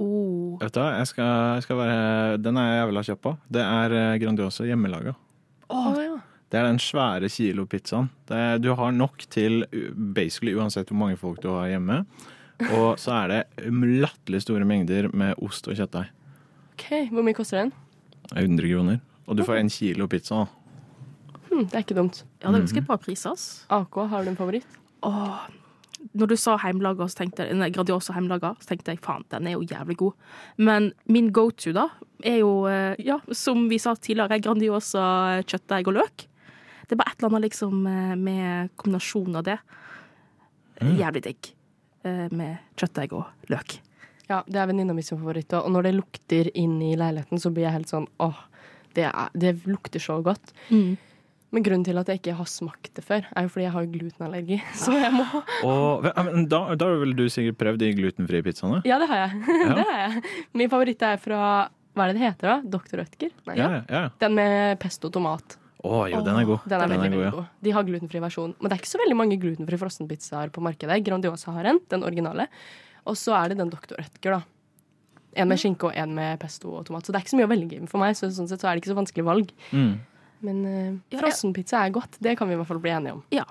[0.00, 0.56] Oh.
[0.62, 3.32] Vet du hva, jeg skal, jeg skal være Den er jeg jævla kjapp på.
[3.52, 5.12] Det er eh, Grandiosa hjemmelaga.
[5.70, 6.14] Oh, ja.
[6.50, 8.08] Det er den svære kilopizzaen.
[8.26, 9.66] Det, du har nok til
[10.16, 12.00] basically uansett hvor mange folk du har hjemme.
[12.74, 16.08] Og så er det latterlig store mengder med ost og kjøttdeig.
[16.74, 17.70] OK, hvor mye koster den?
[18.32, 18.98] Er 100 kroner.
[19.30, 20.42] Og du får en kilo pizza.
[20.42, 21.38] da.
[21.50, 22.24] Hm, det er ikke dumt.
[22.40, 23.46] Ja, det er ganske bra priser.
[23.70, 24.78] AK, har du en favoritt?
[25.06, 25.46] Åh,
[26.14, 29.46] når du sa heimelaga, så tenkte jeg, nei, Gradiosa heimelaga, så tenkte jeg faen, den
[29.46, 30.12] er jo jævlig god.
[30.58, 31.88] Men min go to, da,
[32.26, 35.04] er jo, eh, ja, som vi sa tidligere, Grandiosa
[35.46, 36.26] kjøttdeig og løk.
[36.88, 39.58] Det er bare et eller annet liksom eh, med kombinasjonen av det.
[40.80, 41.52] Jævlig digg.
[42.04, 43.78] eh, Med kjøttdeig og løk.
[44.30, 45.52] Ja, det er venninna mi sin favoritt.
[45.58, 48.38] Og når det lukter inn i leiligheten, så blir jeg helt sånn åh,
[48.94, 50.52] det, er, det lukter så godt.
[51.50, 53.88] Men grunnen til at jeg ikke har smakt det før, er jo fordi jeg har
[53.90, 54.58] glutenallergi.
[54.84, 55.24] Så jeg må
[55.66, 58.82] Og, men da, da har vel du sikkert prøvd de glutenfrie pizzaene?
[58.86, 59.56] Ja, det har jeg.
[59.78, 60.24] det har jeg.
[60.62, 61.40] Min favoritt er fra
[61.96, 62.76] Hva er det det heter, da?
[62.76, 63.00] Dr.
[63.02, 63.34] Rødtger?
[63.50, 63.56] Nei.
[63.58, 63.82] Ja, ja.
[63.90, 64.04] ja.
[64.22, 65.58] Den med pesto og tomat.
[65.80, 66.64] Å jo, den er god.
[66.68, 67.32] Den er veldig, veldig ja.
[67.34, 67.50] god.
[67.64, 68.54] De har glutenfri versjon.
[68.60, 71.00] Men det er ikke så veldig mange glutenfrie frossenpizzaer på markedet.
[71.06, 72.46] Grandiosa har en, den originale.
[73.08, 73.96] Og så er det den Dr.
[73.96, 74.42] Rødtger, da.
[75.40, 77.06] En med skinke og en med pesto og tomat.
[77.06, 78.68] Så det er ikke så mye å velge i for meg, så sånn sett så
[78.68, 79.52] er det ikke så vanskelig valg.
[79.70, 79.92] Mm.
[80.46, 82.18] Men uh, frossenpizza er godt.
[82.22, 83.24] Det kan vi i hvert fall bli enige om.
[83.34, 83.46] Ja.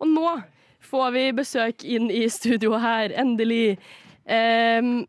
[0.00, 0.30] Og nå
[0.86, 3.76] får vi besøk inn i studio her, endelig.
[4.24, 5.06] Um,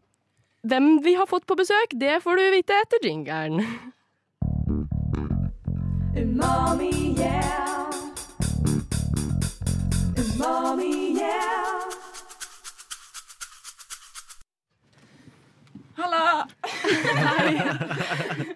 [0.67, 3.62] hvem vi har fått på besøk, det får du vite etter jingeren.
[6.17, 7.91] Umami, yeah.
[10.17, 11.38] Umami, yeah.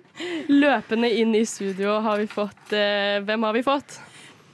[0.51, 3.99] Løpende inn i studio har vi fått eh, Hvem har vi fått?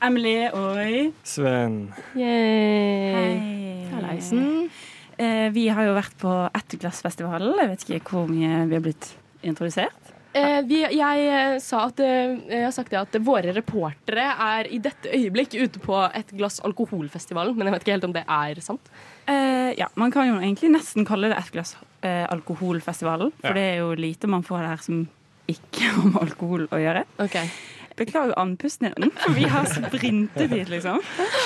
[0.04, 0.78] Emily og
[1.26, 1.78] Sven.
[2.16, 3.88] Yay.
[3.96, 4.70] Hallaisen.
[5.18, 7.56] Eh, vi har jo vært på Etterglassfestivalen.
[7.64, 9.08] Jeg vet ikke hvor mye vi har blitt
[9.48, 10.14] introdusert.
[10.38, 14.68] Eh, vi, jeg eh, sa at eh, Jeg har sagt det at våre reportere er
[14.70, 18.26] i dette øyeblikk ute på et glass alkoholfestivalen, men jeg vet ikke helt om det
[18.30, 18.92] er sant.
[19.26, 21.74] Eh, ja, Man kan jo egentlig nesten kalle det Etterglass
[22.06, 23.34] eh, alkoholfestivalen.
[23.42, 23.58] For Ja.
[23.58, 25.08] det er jo lite man får der som
[25.52, 27.04] ikke om alkohol å gjøre.
[27.24, 27.50] Okay.
[27.98, 31.00] Beklager andpusten din, for vi har sprintet dit, liksom.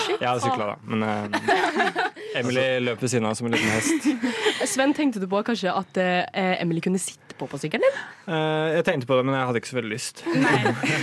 [0.09, 0.75] Jeg hadde sykla, da.
[0.83, 4.09] Men eh, Emily løp ved siden av som en liten hest.
[4.67, 8.01] Sven, tenkte du på kanskje at eh, Emily kunne sitte på på sykkelen din?
[8.35, 10.25] Eh, jeg tenkte på det, men jeg hadde ikke så veldig lyst.
[10.27, 10.59] Nei.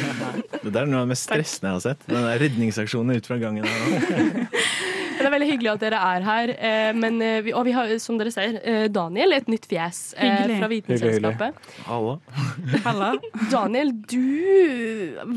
[0.68, 2.06] Det der er noe av det mest stressende jeg har sett.
[2.10, 4.48] Den der redningsaksjonen ut fra gangen her
[5.18, 5.24] nå.
[5.24, 6.52] Det er veldig hyggelig at dere er her.
[6.54, 10.14] Eh, men, eh, vi, og vi har, som dere ser, eh, Daniel, et nytt fjes
[10.16, 10.58] eh, Hyggelig.
[10.62, 11.54] fra Vitenselskapet.
[11.88, 12.14] Alla.
[12.86, 13.10] Halla.
[13.54, 14.22] Daniel, du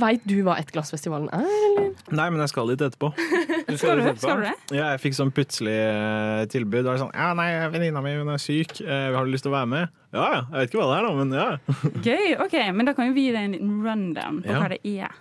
[0.02, 1.92] Veit du hva Ettglassfestivalen er, eller?
[2.14, 3.12] Nei, men jeg skal dit etterpå.
[3.72, 4.20] Du Skal du, etterpå?
[4.26, 4.56] skal du det?
[4.76, 5.76] Ja, jeg fikk sånn plutselig
[6.52, 6.82] tilbud.
[6.82, 9.56] Det var sånn, ja, nei, Venninna mi hun er syk, har du lyst til å
[9.56, 9.94] være med?
[10.12, 11.46] Ja ja, jeg vet ikke hva det er, da, men ja.
[12.04, 12.26] Gøy.
[12.44, 14.60] ok, Men da kan jo vi gi deg en liten rundown på Ja.
[14.60, 15.14] hva det er.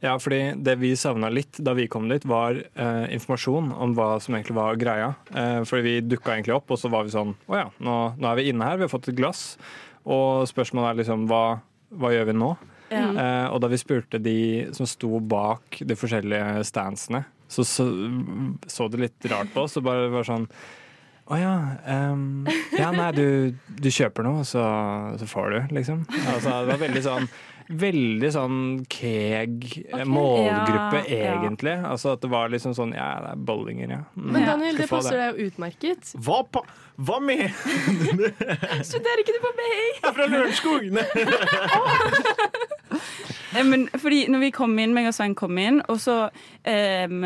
[0.00, 4.14] Ja, fordi det vi savna litt da vi kom dit, var eh, informasjon om hva
[4.24, 5.12] som egentlig var greia.
[5.34, 8.30] Eh, fordi vi dukka egentlig opp, og så var vi sånn Å ja, nå, nå
[8.30, 9.58] er vi inne her, vi har fått et glass.
[10.08, 11.60] Og spørsmålet er liksom hva,
[11.92, 12.54] hva gjør vi nå?
[12.90, 14.38] Eh, og da vi spurte de
[14.74, 17.86] som sto bak de forskjellige standsene, så så,
[18.66, 19.76] så det litt rart på oss.
[19.78, 20.48] Og bare var sånn
[21.30, 21.54] Å ja.
[21.86, 23.26] Um, ja, nei, du,
[23.68, 24.64] du kjøper noe, så,
[25.20, 26.02] så får du, liksom.
[26.24, 27.28] Altså, det var veldig sånn
[27.70, 28.56] Veldig sånn
[28.90, 31.34] keeg okay, målgruppe, Ja, ja.
[31.38, 31.74] egentlig.
[31.86, 34.00] Altså at det var liksom sånn Ja, det er bollinger, ja.
[34.16, 36.10] Mm, Men Daniel, det passer deg jo utmerket.
[36.18, 36.64] Hva, pa
[37.00, 37.46] hva med
[38.90, 39.68] Studerer ikke du på BI?
[39.70, 40.90] Jeg er fra Lørenskog?
[43.50, 47.24] Eh, Men fordi når vi kom inn, meg og Svein kom inn, og så um,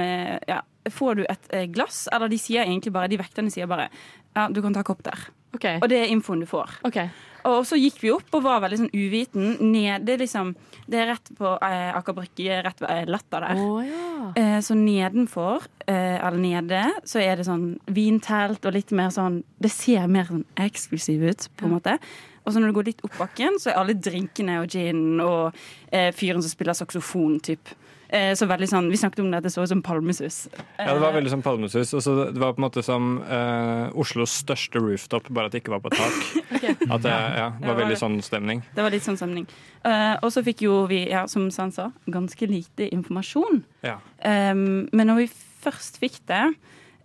[0.48, 0.60] ja,
[0.92, 4.46] får du et eh, glass, eller de sier egentlig bare, de vekterne sier bare ja,
[4.48, 5.26] du kan ta kopp der.
[5.54, 5.68] OK.
[5.80, 6.80] Og det er infoen du får.
[6.88, 7.08] Okay.
[7.44, 9.50] Og så gikk vi opp og var veldig sånn uviten.
[9.68, 10.54] Nede, liksom,
[10.88, 13.60] det er rett på eh, Aker Brygge, rett ved eh, Latter der.
[13.60, 14.30] Oh, ja.
[14.40, 19.42] Eh, så nedenfor, eh, eller nede, så er det sånn vintelt og litt mer sånn
[19.60, 21.98] Det ser mer sånn eksklusiv ut, på en måte.
[22.44, 25.56] Og så når du går litt opp bakken, så er alle drinkene og ginen og
[25.92, 27.76] eh, fyren som spiller saksofon, typ.
[28.08, 30.48] Eh, så veldig sånn, Vi snakket om det, at det så ut som palmesus.
[30.78, 31.94] Ja, det var veldig som Palmesus.
[31.94, 35.62] Og så det var på en måte som eh, Oslos største rooftop, bare at det
[35.64, 36.18] ikke var på tak.
[36.50, 36.84] tak.
[36.90, 38.62] At det ja, var var veldig sånn stemning.
[38.74, 39.48] Det var litt sånn stemning.
[39.84, 43.62] Eh, og så fikk jo vi, ja, som Sven sa, ganske lite informasjon.
[43.86, 43.98] Ja.
[44.18, 45.28] Eh, men når vi
[45.64, 46.42] først fikk det,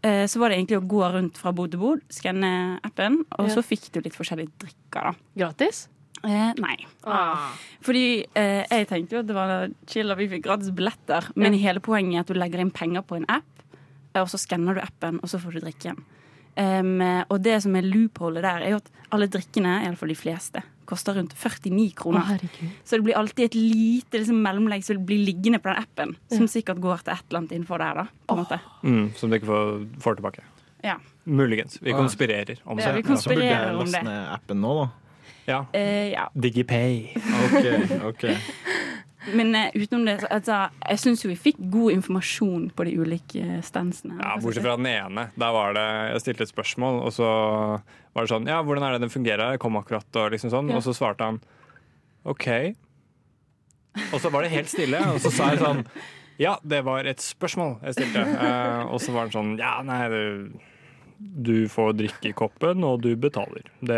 [0.03, 3.47] eh, så var det egentlig å gå rundt fra bod til bod, skanne appen, og
[3.47, 3.55] Ja.
[3.55, 5.11] så fikk du litt forskjellige drikker.
[5.11, 5.13] da.
[5.37, 5.87] Gratis?
[6.27, 6.75] Eh, nei.
[7.07, 7.51] Ah.
[7.85, 11.53] Fordi eh, jeg tenkte jo at det var chill at vi fikk gratis billetter, men
[11.59, 13.63] hele poenget er at du legger inn penger på en app,
[14.13, 16.01] eh, og så skanner du appen, og så får du drikken.
[16.59, 16.99] Um,
[17.31, 21.15] og det som er loopholet der, er jo at alle drikkene, iallfall de fleste, koster
[21.15, 22.41] rundt 49 kroner.
[22.41, 26.15] Å, Så det blir alltid et lite liksom, mellomlegg som blir liggende på den appen,
[26.33, 28.35] som sikkert går til et eller annet innenfor der, da.
[28.35, 28.59] Måte.
[28.83, 29.69] Mm, som du ikke får,
[30.03, 30.43] får tilbake.
[30.83, 30.97] Ja.
[31.29, 31.77] Muligens.
[31.85, 33.05] Vi konspirerer om Ja, det.
[33.05, 34.03] vi Så burde jeg konspirerer om laste det.
[34.09, 34.89] ned appen nå, da.
[35.47, 35.65] Ja.
[35.73, 36.29] Eh, ja.
[36.33, 37.13] Digipay.
[37.15, 37.65] Ok,
[38.11, 38.25] ok.
[39.35, 43.59] Men uh, utenom det, altså, jeg syns jo vi fikk god informasjon på de ulike
[43.67, 44.15] stansene.
[44.21, 45.27] Ja, Bortsett fra den ene.
[45.39, 47.29] Der var det, Jeg stilte et spørsmål, og så
[48.15, 49.55] var det sånn Ja, hvordan er det den fungerer?
[49.55, 50.71] Jeg kom akkurat, og liksom sånn.
[50.75, 51.41] Og så svarte han
[52.29, 52.47] OK.
[54.13, 55.83] Og så var det helt stille, og så sa jeg sånn
[56.39, 58.23] Ja, det var et spørsmål jeg stilte.
[58.23, 60.23] Uh, og så var han sånn Ja, nei, det,
[61.19, 63.65] du får drikke i koppen, og du betaler.
[63.83, 63.97] Det,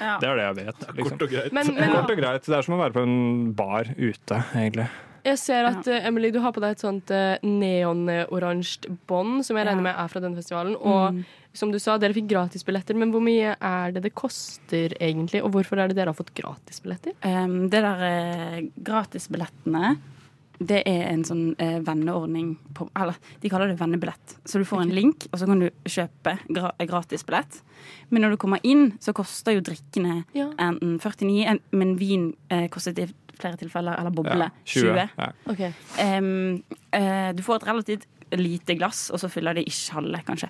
[0.00, 0.14] Ja.
[0.20, 0.84] det er det jeg vet.
[0.96, 1.10] Liksom.
[1.18, 1.52] Kort og greit.
[1.52, 2.46] Men, men Kort og greit.
[2.46, 4.86] Det er som å være på en bar ute, egentlig.
[5.24, 9.56] jeg ser at eh, Emily, du har på deg et sånt uh, neonoransje bånd, som
[9.56, 10.74] jeg regner med er fra denne festivalen.
[10.76, 11.24] Og Mm.
[11.54, 15.42] som du sa, dere fikk gratisbilletter, men hvor mye er det det koster egentlig?
[15.44, 17.12] Og hvorfor er det dere har fått gratisbilletter?
[17.24, 19.96] Um, det der eh, gratisbillettene,
[20.58, 24.36] det er en sånn eh, venneordning på Eller de kaller det vennebillett.
[24.46, 27.60] Så du får en link, og så kan du kjøpe gra gratisbillett.
[28.10, 30.52] Men når du kommer inn, så koster jo drikkene Ja.
[30.58, 35.08] enten 49, en, men vin eh, kostet i flere tilfeller, eller boble, Ja, 20.
[35.18, 35.30] Ja.
[35.50, 35.72] Okay.
[35.98, 36.62] Um,
[36.92, 38.06] eh, du får et relativt
[38.38, 40.48] lite glass, og så fyller det ikke halve, kanskje.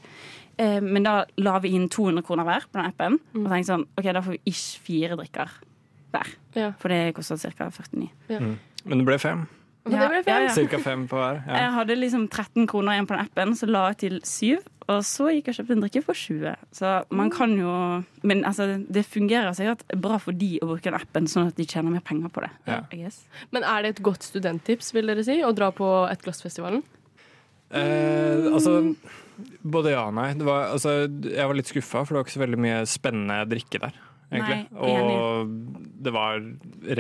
[0.59, 3.19] Eh, men da la vi inn 200 kroner hver på den appen.
[3.35, 5.57] Og tenkte sånn, ok, da får vi ikke fire drikker
[6.15, 6.33] hver.
[6.55, 6.71] Ja.
[6.79, 7.71] For det koster ca.
[7.71, 8.11] 49.
[8.85, 9.47] Men det ble fem.
[9.85, 10.31] Men det ble fem.
[10.33, 10.53] Ja, ja.
[10.57, 11.43] Cirka fem på hver.
[11.45, 11.57] Ja.
[11.61, 14.71] Jeg hadde liksom 13 kroner igjen på den appen, så la jeg til 7.
[14.85, 16.65] Og så gikk jeg og kjøpte en drikke for 20.
[16.77, 17.75] Så man kan jo
[18.25, 21.67] Men altså, det fungerer sikkert bra for de å bruke den appen, sånn at de
[21.69, 22.51] tjener mer penger på det.
[22.69, 22.81] Ja.
[23.53, 26.83] Men er det et godt studenttips, vil dere si, å dra på Et glass-festivalen?
[27.75, 28.95] Eh, altså,
[29.61, 30.31] både ja og nei.
[30.39, 33.41] Det var, altså, jeg var litt skuffa, for det var ikke så veldig mye spennende
[33.51, 34.01] drikke der.
[34.31, 34.61] Egentlig.
[34.71, 35.51] Nei, og
[36.05, 36.41] det var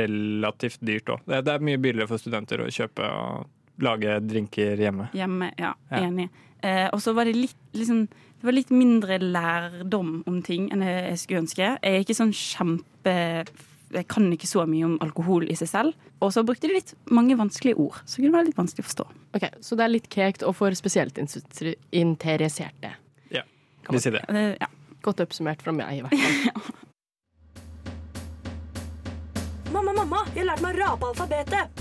[0.01, 1.25] relativt dyrt òg.
[1.27, 5.09] Det, det er mye billigere for studenter å kjøpe og lage drinker hjemme.
[5.17, 5.73] Hjemme, ja.
[5.91, 6.03] Ja.
[6.05, 6.29] Enig.
[6.65, 10.85] Eh, og så var det litt liksom, Det var litt mindre lærdom om ting enn
[10.85, 11.75] jeg skulle ønske.
[11.81, 13.15] Jeg er ikke sånn kjempe
[13.95, 16.07] Jeg kan ikke så mye om alkohol i seg selv.
[16.25, 18.89] Og så brukte de litt mange vanskelige ord, så det kunne være litt vanskelig å
[18.89, 19.05] forstå.
[19.37, 22.95] Ok, Så det er litt kekt og for spesielt interesserte?
[23.35, 23.43] Ja,
[23.91, 24.25] Vi sier det.
[24.61, 24.71] Ja.
[25.05, 26.73] Godt oppsummert fra meg, i hvert fall.
[30.05, 31.79] Mamma, jeg lærte meg å rape alfabetet.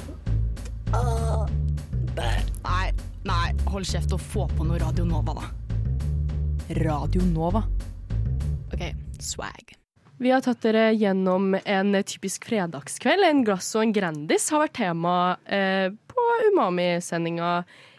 [2.63, 2.85] Nei,
[3.27, 5.49] nei, hold kjeft og få på noe Radio Nova, da.
[6.79, 7.65] Radio Nova.
[8.71, 8.85] OK,
[9.19, 9.73] swag.
[10.23, 13.27] Vi har tatt dere gjennom en typisk fredagskveld.
[13.27, 17.51] En glass og en Grandis har vært tema eh, på Umami-sendinga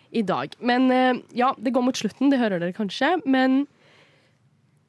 [0.09, 0.57] i dag.
[0.65, 3.19] Men eh, ja, det går mot slutten, det hører dere kanskje.
[3.29, 3.67] Men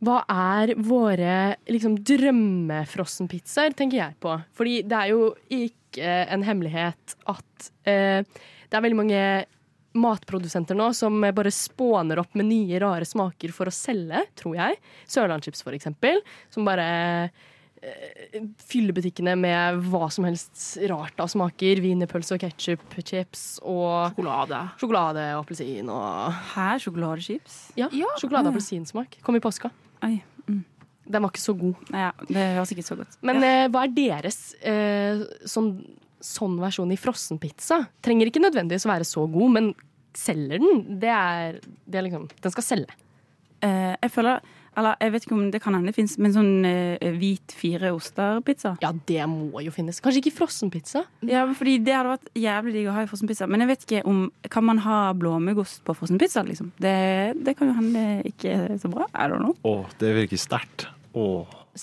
[0.05, 4.35] hva er våre liksom, drømmefrossenpizzaer, tenker jeg på.
[4.57, 9.25] Fordi det er jo ikke en hemmelighet at eh, det er veldig mange
[9.95, 14.79] matprodusenter nå som bare spåner opp med nye, rare smaker for å selge, tror jeg.
[15.07, 16.19] Sørlandschips, for eksempel.
[16.51, 16.87] Som bare
[17.79, 21.79] eh, fyller butikkene med hva som helst rart av smaker.
[21.85, 24.61] Wienerpølse og ketsjup-chips og Sjokolade.
[24.83, 26.83] sjokolade og appelsin og Her
[27.79, 27.87] Ja.
[27.95, 29.21] Ja, sjokolade- og appelsinsmak.
[29.23, 29.71] Kom i påska.
[30.03, 30.17] Oi.
[30.49, 30.63] Mm.
[31.05, 31.85] Den var ikke så god.
[31.93, 35.71] Ja, det var sikkert så godt Men eh, hva er deres eh, sånn,
[36.23, 37.83] sånn versjon i frossenpizza?
[38.05, 39.71] Trenger ikke nødvendigvis å være så god, men
[40.17, 40.85] selger den?
[41.01, 42.95] Det er, det er liksom Den skal selge.
[43.65, 46.49] Eh, jeg føler Eller jeg vet ikke om det kan hende det fins, men sånn
[46.67, 48.73] eh, hvit fire oster-pizza.
[48.83, 50.01] Ja, det må jo finnes.
[50.03, 51.05] Kanskje ikke frossenpizza?
[51.27, 53.47] Ja, fordi det hadde vært jævlig digg å ha i frossenpizza.
[53.47, 56.73] Men jeg vet ikke om Kan man ha blåmuggost på frossenpizza, liksom?
[56.81, 56.95] Det,
[57.45, 59.07] det kan jo hende ikke er så bra.
[59.15, 59.55] I don't know.
[59.63, 60.87] Å, det virker sterkt.
[61.15, 61.25] Å,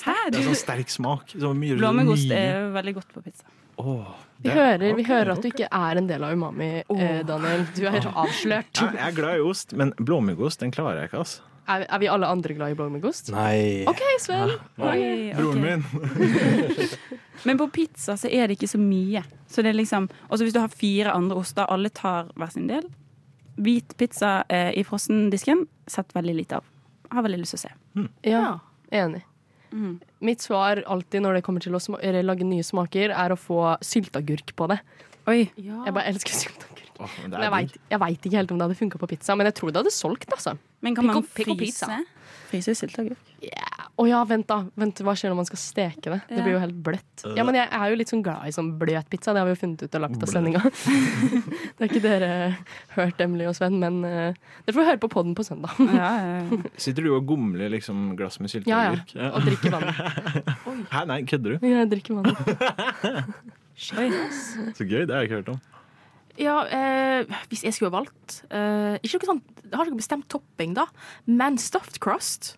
[0.05, 0.15] Hæ?
[0.33, 1.33] det er sånn sterk smak.
[1.33, 2.39] Så mye Blåmuggost mye.
[2.39, 3.49] er veldig godt på pizza.
[3.81, 3.95] Å,
[4.43, 7.65] Vi, hører, vi hører at du ikke er en del av Umami, eh, Daniel.
[7.77, 8.75] Du er avslørt.
[8.83, 11.23] Jeg jeg er glad i ost, men blåmuggost den klarer jeg ikke.
[11.25, 11.49] altså.
[11.70, 13.31] Er, er vi alle andre glad i blåmuggost?
[13.35, 13.85] Nei.
[13.90, 14.57] OK, Sven.
[14.83, 15.38] Oi, ok.
[15.38, 15.85] Broren min.
[17.46, 19.22] Men på pizza så er det ikke så mye.
[19.51, 22.67] Så det er liksom Også hvis du har fire andre oster, alle tar hver sin
[22.71, 22.87] del.
[23.63, 26.67] Hvit pizza eh, i frossendisken sett veldig lite av.
[27.13, 28.08] Har veldig lyst til å se.
[28.27, 28.46] Ja,
[28.90, 29.23] enig.
[29.73, 30.00] Mm.
[30.19, 31.81] Mitt svar alltid når det kommer til å
[32.23, 34.81] lage nye smaker, er å få sylteagurk på det.
[35.31, 35.40] Oi.
[35.56, 36.88] Jeg bare elsker sylteagurk.
[37.02, 39.56] Oh, men jeg veit vet, ikke helt om det hadde funka på pizza, men jeg
[39.58, 40.56] tror det hadde solgt, altså.
[40.83, 41.87] Men kan man pick up fryse?
[41.87, 42.02] pizza.
[42.52, 43.31] Fryse sylteagurk.
[44.02, 44.58] Å ja, vent da.
[44.79, 46.18] Vent, Hva skjer når man skal steke det?
[46.29, 47.25] Det blir jo helt bløtt.
[47.37, 49.35] Ja, men jeg er jo litt sånn glad i sånn bløt pizza.
[49.35, 50.62] Det har vi jo funnet ut og lagt av sendinga.
[51.77, 52.31] det har ikke dere
[52.96, 55.79] hørt, Emily og Sven, men uh, dere får høre på podden på søndag.
[55.92, 56.60] Ja, ja, ja.
[56.87, 59.00] Sitter du og gomler liksom glass med Ja, ja.
[59.00, 59.16] sylteagurk?
[59.33, 60.87] Og drikker vann.
[60.94, 61.66] Hæ, nei, kødder du?
[61.66, 63.58] Ja, Jeg drikker vann.
[63.83, 65.61] Så gøy, det har jeg ikke hørt om.
[66.41, 70.29] Ja, eh, hvis jeg skulle ha valgt eh, Ikke noe sånn, Jeg har ikke bestemt
[70.33, 70.87] topping, da,
[71.29, 72.55] men stuffed crust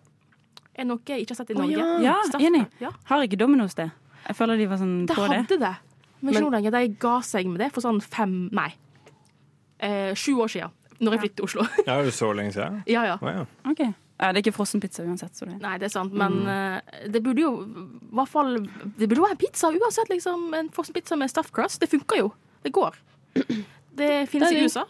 [0.79, 1.75] er noe jeg ikke har sett i Norge.
[1.79, 1.89] ja.
[2.03, 2.61] Ja, Stuffed enig.
[2.83, 2.89] Ja.
[3.09, 3.89] Har ikke Domino's det?
[4.27, 5.37] Jeg føler de var sånn Det på det.
[5.41, 5.73] hadde det,
[6.21, 6.71] men ikke noe nå lenger.
[6.75, 8.69] De ga seg med det for sånn fem Nei,
[9.79, 10.71] eh, sju år siden.
[10.99, 11.67] Når jeg flyttet til Oslo.
[11.87, 12.81] Ja, er det så lenge siden?
[12.87, 13.15] ja, ja.
[13.19, 13.45] Å, ja.
[13.71, 13.81] Ok.
[14.15, 15.35] Ja, det er ikke frossenpizza uansett.
[15.35, 15.57] Så det.
[15.59, 19.25] Nei, det er sant, men eh, det burde jo i hvert fall Det burde jo
[19.25, 20.45] være en pizza uansett, liksom.
[20.55, 21.81] En frossenpizza med stuffed crust.
[21.83, 22.29] Det funker jo.
[22.63, 22.95] Det går.
[23.95, 24.63] Det finnes Det i.
[24.67, 24.85] USA.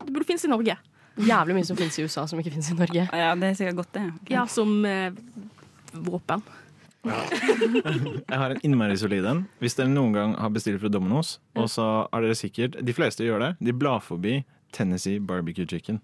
[0.00, 0.74] Det burde finnes i Norge.
[1.20, 3.04] Jævlig mye som finnes i USA som ikke finnes i Norge.
[3.16, 4.02] Ja, det er sikkert godt, det.
[4.20, 4.34] Okay.
[4.34, 5.12] Ja, som eh,
[5.92, 6.44] våpen.
[7.04, 9.42] Jeg har en innmari solid en.
[9.60, 13.24] Hvis dere noen gang har bestilt fra Domino's, og så er dere sikkert De fleste
[13.24, 13.50] gjør det.
[13.64, 14.42] De blar forbi
[14.76, 16.00] Tennessee barbecue chicken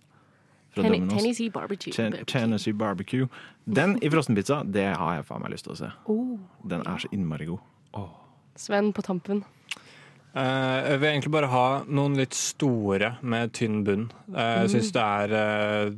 [0.77, 1.17] fra Ten- Domino's.
[1.17, 1.93] Tennessee barbecue.
[1.97, 3.27] Ten- Tennessee barbecue.
[3.67, 5.91] Den i frossenpizza, det har jeg faen meg lyst til å se.
[6.13, 6.37] Oh.
[6.69, 7.65] Den er så innmari god.
[8.57, 9.43] Sven på tampen.
[10.37, 14.07] Uh, jeg vil egentlig bare ha noen litt store med tynn bunn.
[14.35, 15.95] Eh, Jeg syns det er uh,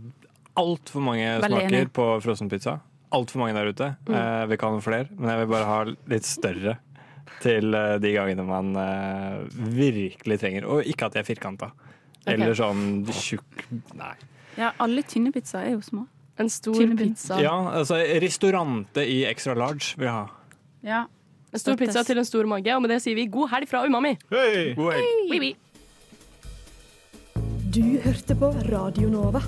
[0.62, 1.90] altfor mange Veldig smaker enig.
[1.98, 2.76] på frossenpizza.
[3.14, 3.88] Altfor mange der ute.
[4.10, 5.78] Eh, vi kan ha flere, men jeg vil bare ha
[6.12, 6.76] litt større
[7.42, 10.66] til eh, de gangene man eh, virkelig trenger.
[10.70, 11.70] Og ikke at de er firkanta.
[12.28, 13.62] Eller sånn tjukk
[13.96, 14.12] Nei.
[14.56, 16.06] Ja, alle tynne pizzaer er jo små.
[16.38, 17.40] En stor Tynne pizza.
[17.42, 20.26] Ja, altså restaurante i extra large vil jeg ha.
[20.86, 21.04] Ja.
[21.52, 23.82] En stor pizza til en stor mage, og med det sier vi god helg fra
[23.86, 24.14] Umami.
[24.30, 24.74] Hei!
[24.78, 25.32] God helg.
[25.32, 25.56] Oui, oui.
[27.74, 29.42] Du hørte på Radio Nova.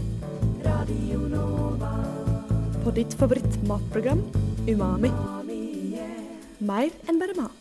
[2.81, 4.23] På ditt favorittmatprogram
[4.69, 5.11] Umami.
[6.61, 7.60] Mer enn bare mat.